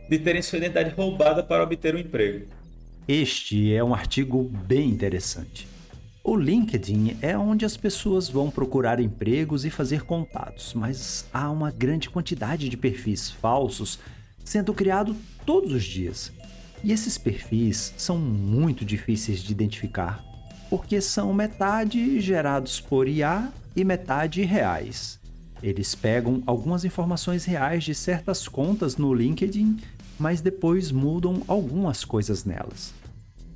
[0.09, 2.45] De terem sua identidade roubada para obter um emprego.
[3.07, 5.65] Este é um artigo bem interessante.
[6.21, 11.71] O LinkedIn é onde as pessoas vão procurar empregos e fazer contatos, mas há uma
[11.71, 13.97] grande quantidade de perfis falsos
[14.43, 16.33] sendo criados todos os dias.
[16.83, 20.21] E esses perfis são muito difíceis de identificar,
[20.69, 25.18] porque são metade gerados por IA e metade reais.
[25.61, 29.77] Eles pegam algumas informações reais de certas contas no LinkedIn,
[30.17, 32.93] mas depois mudam algumas coisas nelas.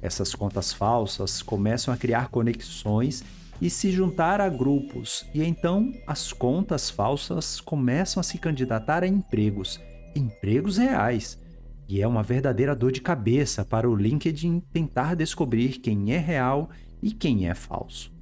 [0.02, 3.24] Essas contas falsas começam a criar conexões
[3.62, 9.08] e se juntar a grupos, e então as contas falsas começam a se candidatar a
[9.08, 9.80] empregos,
[10.14, 11.40] empregos reais.
[11.88, 16.70] E é uma verdadeira dor de cabeça para o LinkedIn tentar descobrir quem é real
[17.02, 18.13] e quem é falso.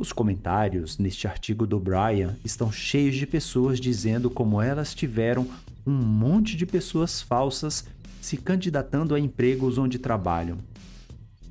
[0.00, 5.46] Os comentários neste artigo do Brian estão cheios de pessoas dizendo como elas tiveram
[5.86, 7.84] um monte de pessoas falsas
[8.18, 10.56] se candidatando a empregos onde trabalham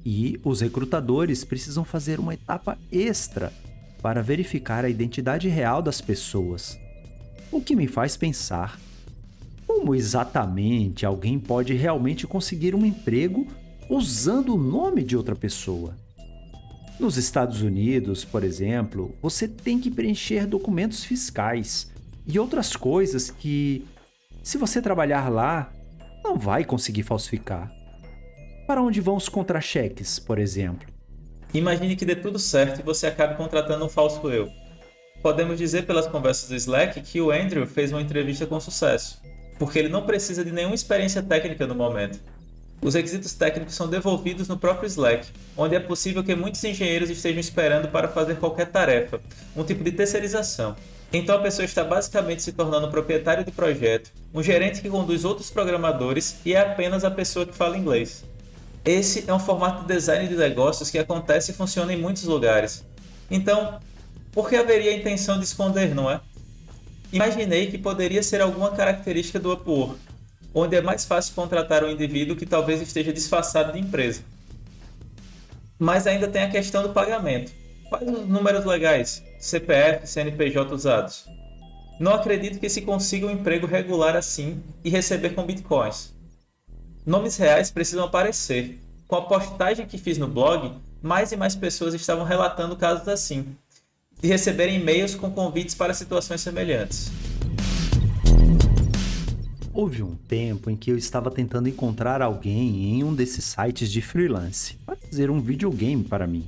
[0.04, 3.54] e os recrutadores precisam fazer uma etapa extra
[4.02, 6.76] para verificar a identidade real das pessoas.
[7.52, 8.80] O que me faz pensar:
[9.68, 13.46] como exatamente alguém pode realmente conseguir um emprego
[13.88, 15.94] usando o nome de outra pessoa?
[17.00, 21.90] Nos Estados Unidos, por exemplo, você tem que preencher documentos fiscais
[22.28, 23.86] e outras coisas que,
[24.44, 25.72] se você trabalhar lá,
[26.22, 27.72] não vai conseguir falsificar.
[28.68, 30.90] Para onde vão os contra-cheques, por exemplo?
[31.54, 34.50] Imagine que dê tudo certo e você acabe contratando um falso eu.
[35.22, 39.22] Podemos dizer pelas conversas do Slack que o Andrew fez uma entrevista com sucesso,
[39.58, 42.20] porque ele não precisa de nenhuma experiência técnica no momento.
[42.82, 45.28] Os requisitos técnicos são devolvidos no próprio Slack,
[45.58, 49.20] onde é possível que muitos engenheiros estejam esperando para fazer qualquer tarefa,
[49.56, 50.76] um tipo de terceirização.
[51.12, 55.50] Então a pessoa está basicamente se tornando proprietário do projeto, um gerente que conduz outros
[55.50, 58.24] programadores e é apenas a pessoa que fala inglês.
[58.86, 62.86] Esse é um formato de design de negócios que acontece e funciona em muitos lugares.
[63.30, 63.80] Então,
[64.32, 66.22] por que haveria a intenção de esconder, não é?
[67.12, 70.00] Imaginei que poderia ser alguma característica do Upwork,
[70.54, 74.22] onde é mais fácil contratar um indivíduo que talvez esteja disfarçado de empresa.
[75.78, 77.52] Mas ainda tem a questão do pagamento.
[77.88, 81.26] Quais os números legais, CPF, CNPJ usados?
[82.00, 86.14] Não acredito que se consiga um emprego regular assim e receber com bitcoins.
[87.06, 88.80] Nomes reais precisam aparecer.
[89.08, 93.56] Com a postagem que fiz no blog, mais e mais pessoas estavam relatando casos assim,
[94.22, 97.12] de receberem e-mails com convites para situações semelhantes.
[99.72, 104.02] Houve um tempo em que eu estava tentando encontrar alguém em um desses sites de
[104.02, 106.46] freelance para fazer um videogame para mim.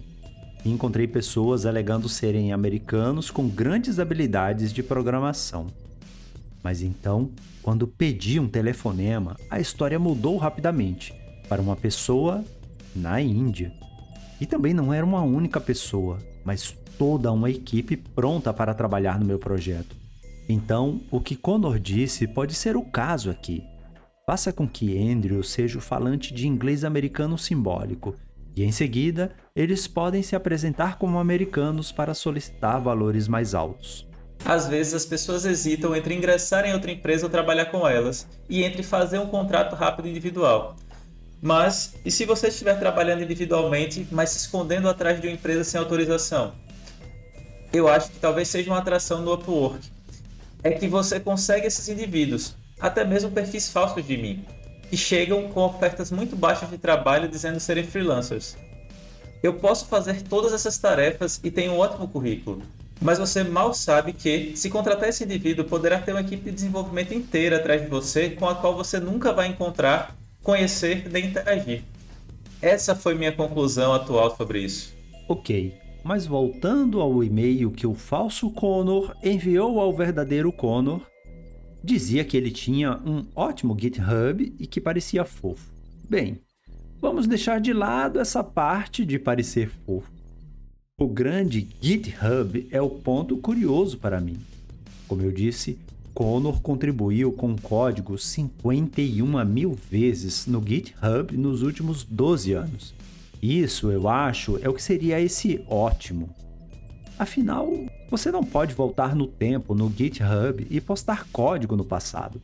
[0.66, 5.68] E encontrei pessoas alegando serem americanos com grandes habilidades de programação.
[6.64, 7.30] Mas então,
[7.62, 11.14] quando pedi um telefonema, a história mudou rapidamente
[11.48, 12.44] para uma pessoa
[12.96, 13.72] na Índia.
[14.40, 19.26] E também não era uma única pessoa, mas toda uma equipe pronta para trabalhar no
[19.26, 20.01] meu projeto.
[20.48, 23.64] Então, o que Connor disse pode ser o caso aqui.
[24.26, 28.16] Faça com que Andrew seja o falante de inglês americano simbólico,
[28.56, 34.08] e em seguida eles podem se apresentar como americanos para solicitar valores mais altos.
[34.44, 38.64] Às vezes as pessoas hesitam entre ingressar em outra empresa ou trabalhar com elas, e
[38.64, 40.76] entre fazer um contrato rápido individual.
[41.42, 45.80] Mas, e se você estiver trabalhando individualmente, mas se escondendo atrás de uma empresa sem
[45.80, 46.54] autorização?
[47.74, 49.91] Eu acho que talvez seja uma atração no Upwork.
[50.64, 54.46] É que você consegue esses indivíduos, até mesmo perfis falsos de mim,
[54.90, 58.56] que chegam com ofertas muito baixas de trabalho dizendo serem freelancers.
[59.42, 62.62] Eu posso fazer todas essas tarefas e tenho um ótimo currículo,
[63.02, 67.14] mas você mal sabe que, se contratar esse indivíduo, poderá ter uma equipe de desenvolvimento
[67.14, 71.82] inteira atrás de você com a qual você nunca vai encontrar, conhecer nem interagir.
[72.62, 74.94] Essa foi minha conclusão atual sobre isso.
[75.28, 75.74] Ok,
[76.04, 81.02] mas voltando ao e-mail que o falso Connor enviou ao verdadeiro Connor,
[81.84, 85.72] dizia que ele tinha um ótimo GitHub e que parecia fofo.
[86.10, 86.40] Bem,
[87.00, 90.12] vamos deixar de lado essa parte de parecer fofo.
[91.00, 94.38] O grande GitHub é o ponto curioso para mim.
[95.08, 95.80] Como eu disse,
[96.14, 102.94] Connor contribuiu com código 51 mil vezes no GitHub nos últimos 12 anos.
[103.42, 106.30] Isso, eu acho, é o que seria esse ótimo.
[107.18, 107.72] Afinal,
[108.10, 112.42] você não pode voltar no tempo no GitHub e postar código no passado.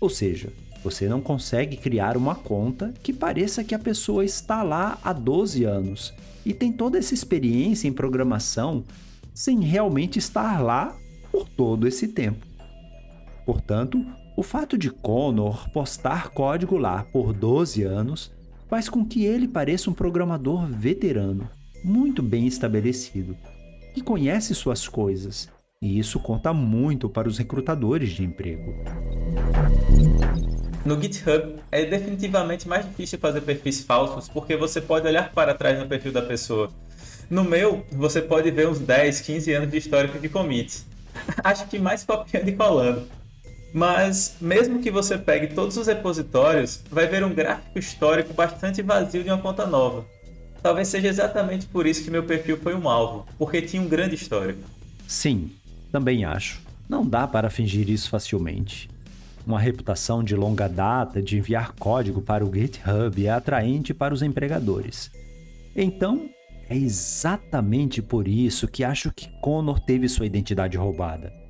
[0.00, 0.52] Ou seja,
[0.82, 5.64] você não consegue criar uma conta que pareça que a pessoa está lá há 12
[5.64, 6.14] anos
[6.44, 8.84] e tem toda essa experiência em programação
[9.34, 10.96] sem realmente estar lá
[11.30, 12.46] por todo esse tempo.
[13.46, 14.04] Portanto,
[14.36, 18.30] o fato de Connor postar código lá por 12 anos
[18.72, 21.46] faz com que ele pareça um programador veterano,
[21.84, 23.36] muito bem estabelecido,
[23.92, 25.50] que conhece suas coisas,
[25.82, 28.72] e isso conta muito para os recrutadores de emprego.
[30.86, 35.78] No GitHub é definitivamente mais difícil fazer perfis falsos porque você pode olhar para trás
[35.78, 36.70] no perfil da pessoa.
[37.28, 40.86] No meu, você pode ver uns 10, 15 anos de histórico de commits.
[41.44, 43.06] Acho que mais copiando e colando.
[43.72, 49.24] Mas, mesmo que você pegue todos os repositórios, vai ver um gráfico histórico bastante vazio
[49.24, 50.04] de uma conta nova.
[50.62, 54.14] Talvez seja exatamente por isso que meu perfil foi um alvo, porque tinha um grande
[54.14, 54.60] histórico.
[55.08, 55.50] Sim,
[55.90, 56.60] também acho.
[56.88, 58.88] Não dá para fingir isso facilmente.
[59.46, 64.22] Uma reputação de longa data de enviar código para o GitHub é atraente para os
[64.22, 65.10] empregadores.
[65.74, 66.28] Então,
[66.68, 71.41] é exatamente por isso que acho que Connor teve sua identidade roubada.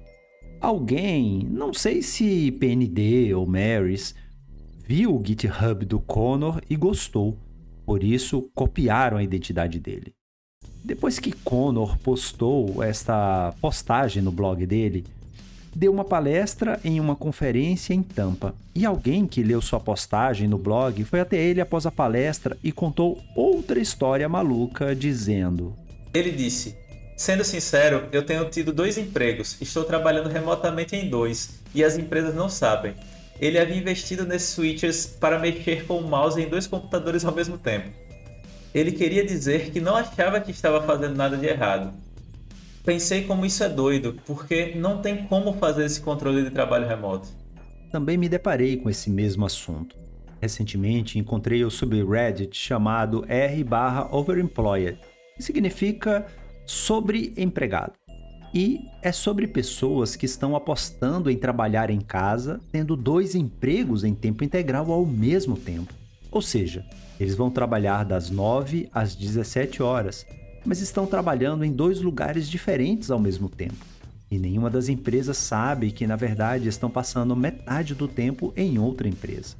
[0.63, 4.15] Alguém, não sei se PND ou Marys,
[4.87, 7.37] viu o GitHub do Connor e gostou,
[7.85, 10.15] por isso copiaram a identidade dele.
[10.85, 15.05] Depois que Connor postou esta postagem no blog dele,
[15.75, 18.55] deu uma palestra em uma conferência em Tampa.
[18.73, 22.71] E alguém que leu sua postagem no blog foi até ele após a palestra e
[22.71, 25.75] contou outra história maluca, dizendo:
[26.15, 26.82] Ele disse:
[27.23, 32.35] Sendo sincero, eu tenho tido dois empregos, estou trabalhando remotamente em dois, e as empresas
[32.35, 32.95] não sabem.
[33.39, 37.57] Ele havia investido nesses switches para mexer com o mouse em dois computadores ao mesmo
[37.57, 37.91] tempo.
[38.75, 41.95] Ele queria dizer que não achava que estava fazendo nada de errado.
[42.85, 47.29] Pensei como isso é doido, porque não tem como fazer esse controle de trabalho remoto.
[47.93, 49.95] Também me deparei com esse mesmo assunto.
[50.41, 54.99] Recentemente encontrei o subreddit chamado r/overemployed,
[55.37, 56.27] que significa
[56.67, 57.93] sobreempregado.
[58.55, 64.15] E é sobre pessoas que estão apostando em trabalhar em casa, tendo dois empregos em
[64.15, 65.95] tempo integral ao mesmo tempo.
[66.31, 66.85] Ou seja,
[67.19, 70.27] eles vão trabalhar das 9 às 17 horas,
[70.67, 73.87] mas estão trabalhando em dois lugares diferentes ao mesmo tempo.
[74.31, 79.09] E nenhuma das empresas sabe que, na verdade, estão passando metade do tempo em outra
[79.09, 79.57] empresa.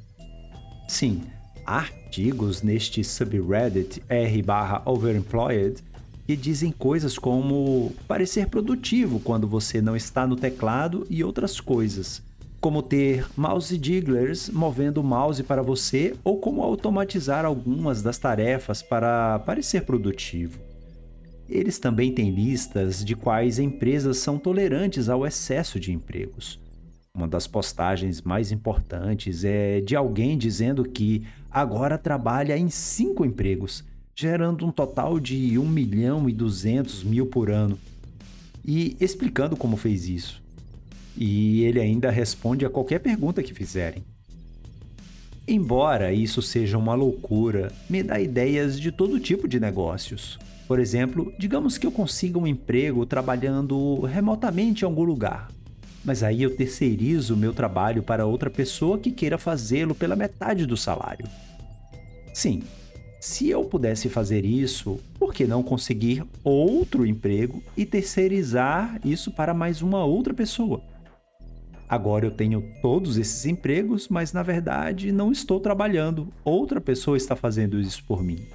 [0.87, 1.23] Sim,
[1.65, 5.83] há artigos neste subreddit r/overemployed
[6.25, 12.21] que dizem coisas como parecer produtivo quando você não está no teclado e outras coisas,
[12.61, 18.81] como ter mouse jigglers movendo o mouse para você ou como automatizar algumas das tarefas
[18.81, 20.59] para parecer produtivo.
[21.49, 26.59] Eles também têm listas de quais empresas são tolerantes ao excesso de empregos.
[27.15, 33.83] Uma das postagens mais importantes é de alguém dizendo que agora trabalha em cinco empregos,
[34.15, 37.77] gerando um total de 1 milhão e 200 mil por ano,
[38.63, 40.41] e explicando como fez isso.
[41.15, 44.03] E ele ainda responde a qualquer pergunta que fizerem.
[45.47, 50.39] Embora isso seja uma loucura, me dá ideias de todo tipo de negócios.
[50.67, 55.51] Por exemplo, digamos que eu consiga um emprego trabalhando remotamente em algum lugar.
[56.03, 60.65] Mas aí eu terceirizo o meu trabalho para outra pessoa que queira fazê-lo pela metade
[60.65, 61.27] do salário.
[62.33, 62.63] Sim,
[63.23, 69.53] se eu pudesse fazer isso, por que não conseguir outro emprego e terceirizar isso para
[69.53, 70.83] mais uma outra pessoa?
[71.87, 77.33] Agora eu tenho todos esses empregos, mas na verdade não estou trabalhando, outra pessoa está
[77.33, 78.45] fazendo isso por mim.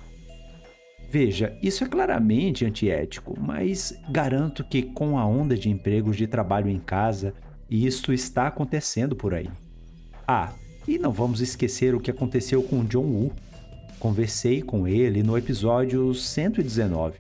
[1.09, 6.69] Veja, isso é claramente antiético, mas garanto que com a onda de empregos de trabalho
[6.69, 7.33] em casa,
[7.71, 9.49] isso está acontecendo por aí.
[10.27, 10.53] Ah,
[10.87, 13.33] e não vamos esquecer o que aconteceu com John Woo.
[13.99, 17.19] Conversei com ele no episódio 119.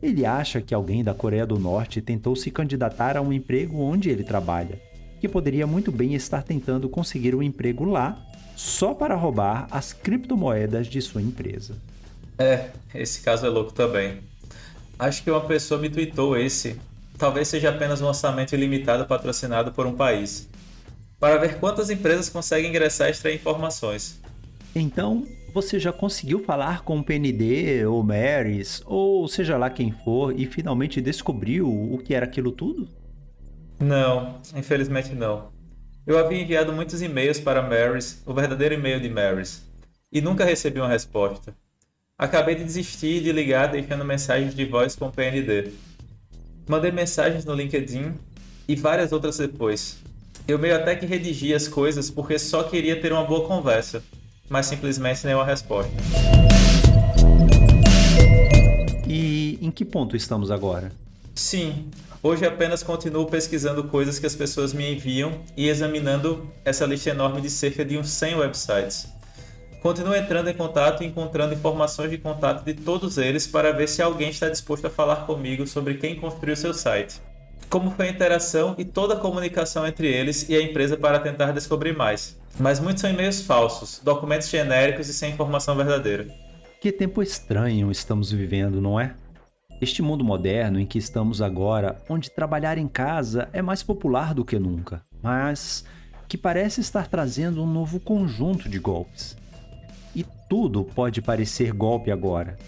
[0.00, 4.08] Ele acha que alguém da Coreia do Norte tentou se candidatar a um emprego onde
[4.08, 4.80] ele trabalha,
[5.20, 8.24] que poderia muito bem estar tentando conseguir um emprego lá
[8.56, 11.74] só para roubar as criptomoedas de sua empresa.
[12.38, 14.18] É, esse caso é louco também.
[14.98, 16.78] Acho que uma pessoa me tweetou esse.
[17.18, 20.48] Talvez seja apenas um orçamento ilimitado patrocinado por um país.
[21.18, 24.20] Para ver quantas empresas conseguem ingressar e extrair informações.
[24.74, 30.38] Então, você já conseguiu falar com o PND ou Marys, ou seja lá quem for,
[30.38, 32.88] e finalmente descobriu o que era aquilo tudo?
[33.78, 35.50] Não, infelizmente não.
[36.06, 39.64] Eu havia enviado muitos e-mails para Marys, o verdadeiro e-mail de Marys,
[40.10, 41.54] e nunca recebi uma resposta.
[42.18, 45.72] Acabei de desistir de ligar deixando mensagens de voz com o PND.
[46.68, 48.12] Mandei mensagens no LinkedIn
[48.68, 49.98] e várias outras depois.
[50.46, 54.02] Eu meio até que redigi as coisas porque só queria ter uma boa conversa,
[54.52, 55.90] mas simplesmente nenhuma resposta.
[59.08, 60.92] E em que ponto estamos agora?
[61.34, 61.90] Sim,
[62.22, 67.40] hoje apenas continuo pesquisando coisas que as pessoas me enviam e examinando essa lista enorme
[67.40, 69.08] de cerca de uns 100 websites.
[69.80, 74.02] Continuo entrando em contato e encontrando informações de contato de todos eles para ver se
[74.02, 77.22] alguém está disposto a falar comigo sobre quem construiu seu site.
[77.70, 81.52] Como foi a interação e toda a comunicação entre eles e a empresa para tentar
[81.52, 82.41] descobrir mais.
[82.58, 86.28] Mas muitos são e-mails falsos, documentos genéricos e sem informação verdadeira.
[86.80, 89.14] Que tempo estranho estamos vivendo, não é?
[89.80, 94.44] Este mundo moderno em que estamos agora, onde trabalhar em casa é mais popular do
[94.44, 95.84] que nunca, mas
[96.28, 99.36] que parece estar trazendo um novo conjunto de golpes
[100.52, 102.58] tudo pode parecer golpe agora.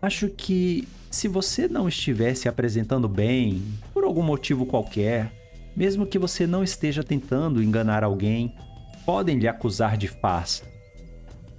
[0.00, 3.62] Acho que se você não estiver se apresentando bem,
[3.92, 5.30] por algum motivo qualquer,
[5.76, 8.54] mesmo que você não esteja tentando enganar alguém,
[9.06, 10.64] podem lhe acusar de farsa.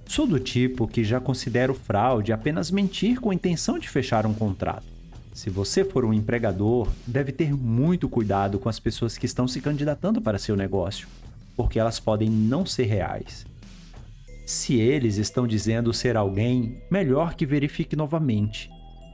[0.06, 4.34] Sou do tipo que já considero fraude apenas mentir com a intenção de fechar um
[4.34, 4.86] contrato.
[5.32, 9.62] Se você for um empregador, deve ter muito cuidado com as pessoas que estão se
[9.62, 11.08] candidatando para seu negócio,
[11.56, 13.46] porque elas podem não ser reais.
[14.44, 18.68] Se eles estão dizendo ser alguém, melhor que verifique novamente.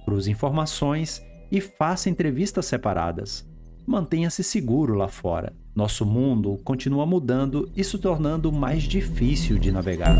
[0.05, 1.23] Cruze informações
[1.53, 3.45] e faça entrevistas separadas
[3.87, 5.53] mantenha-se seguro lá fora.
[5.75, 10.17] Nosso mundo continua mudando e se tornando mais difícil de navegar.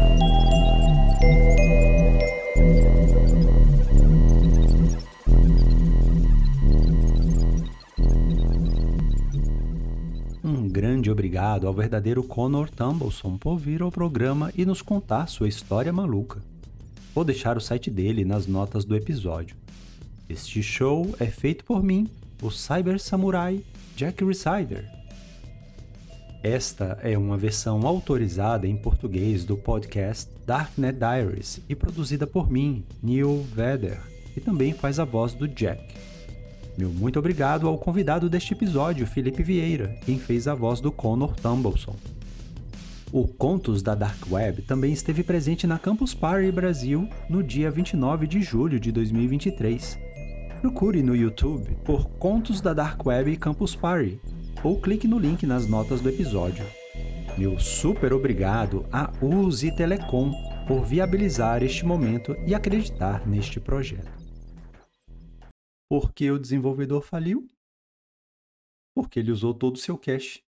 [10.43, 15.49] Um grande obrigado ao verdadeiro Connor Tumbleson por vir ao programa e nos contar sua
[15.49, 16.43] história maluca.
[17.15, 19.57] Vou deixar o site dele nas notas do episódio.
[20.29, 22.09] Este show é feito por mim,
[22.45, 23.63] o Cyber Samurai
[23.97, 24.85] Jack Resider.
[26.43, 32.85] Esta é uma versão autorizada em português do podcast Darknet Diaries e produzida por mim,
[33.03, 33.99] Neil Vedder,
[34.35, 35.83] que também faz a voz do Jack.
[36.77, 41.35] Meu muito obrigado ao convidado deste episódio, Felipe Vieira, quem fez a voz do Connor
[41.37, 41.97] Tumbleson.
[43.11, 48.27] O Contos da Dark Web também esteve presente na Campus Party Brasil no dia 29
[48.27, 50.04] de julho de 2023.
[50.65, 54.19] Procure no YouTube por Contos da Dark Web Campus Party
[54.65, 56.65] ou clique no link nas notas do episódio.
[57.37, 60.33] Meu super obrigado a Uzi Telecom
[60.67, 64.11] por viabilizar este momento e acreditar neste projeto.
[65.87, 67.47] Por que o desenvolvedor faliu?
[68.97, 70.43] Porque ele usou todo o seu cache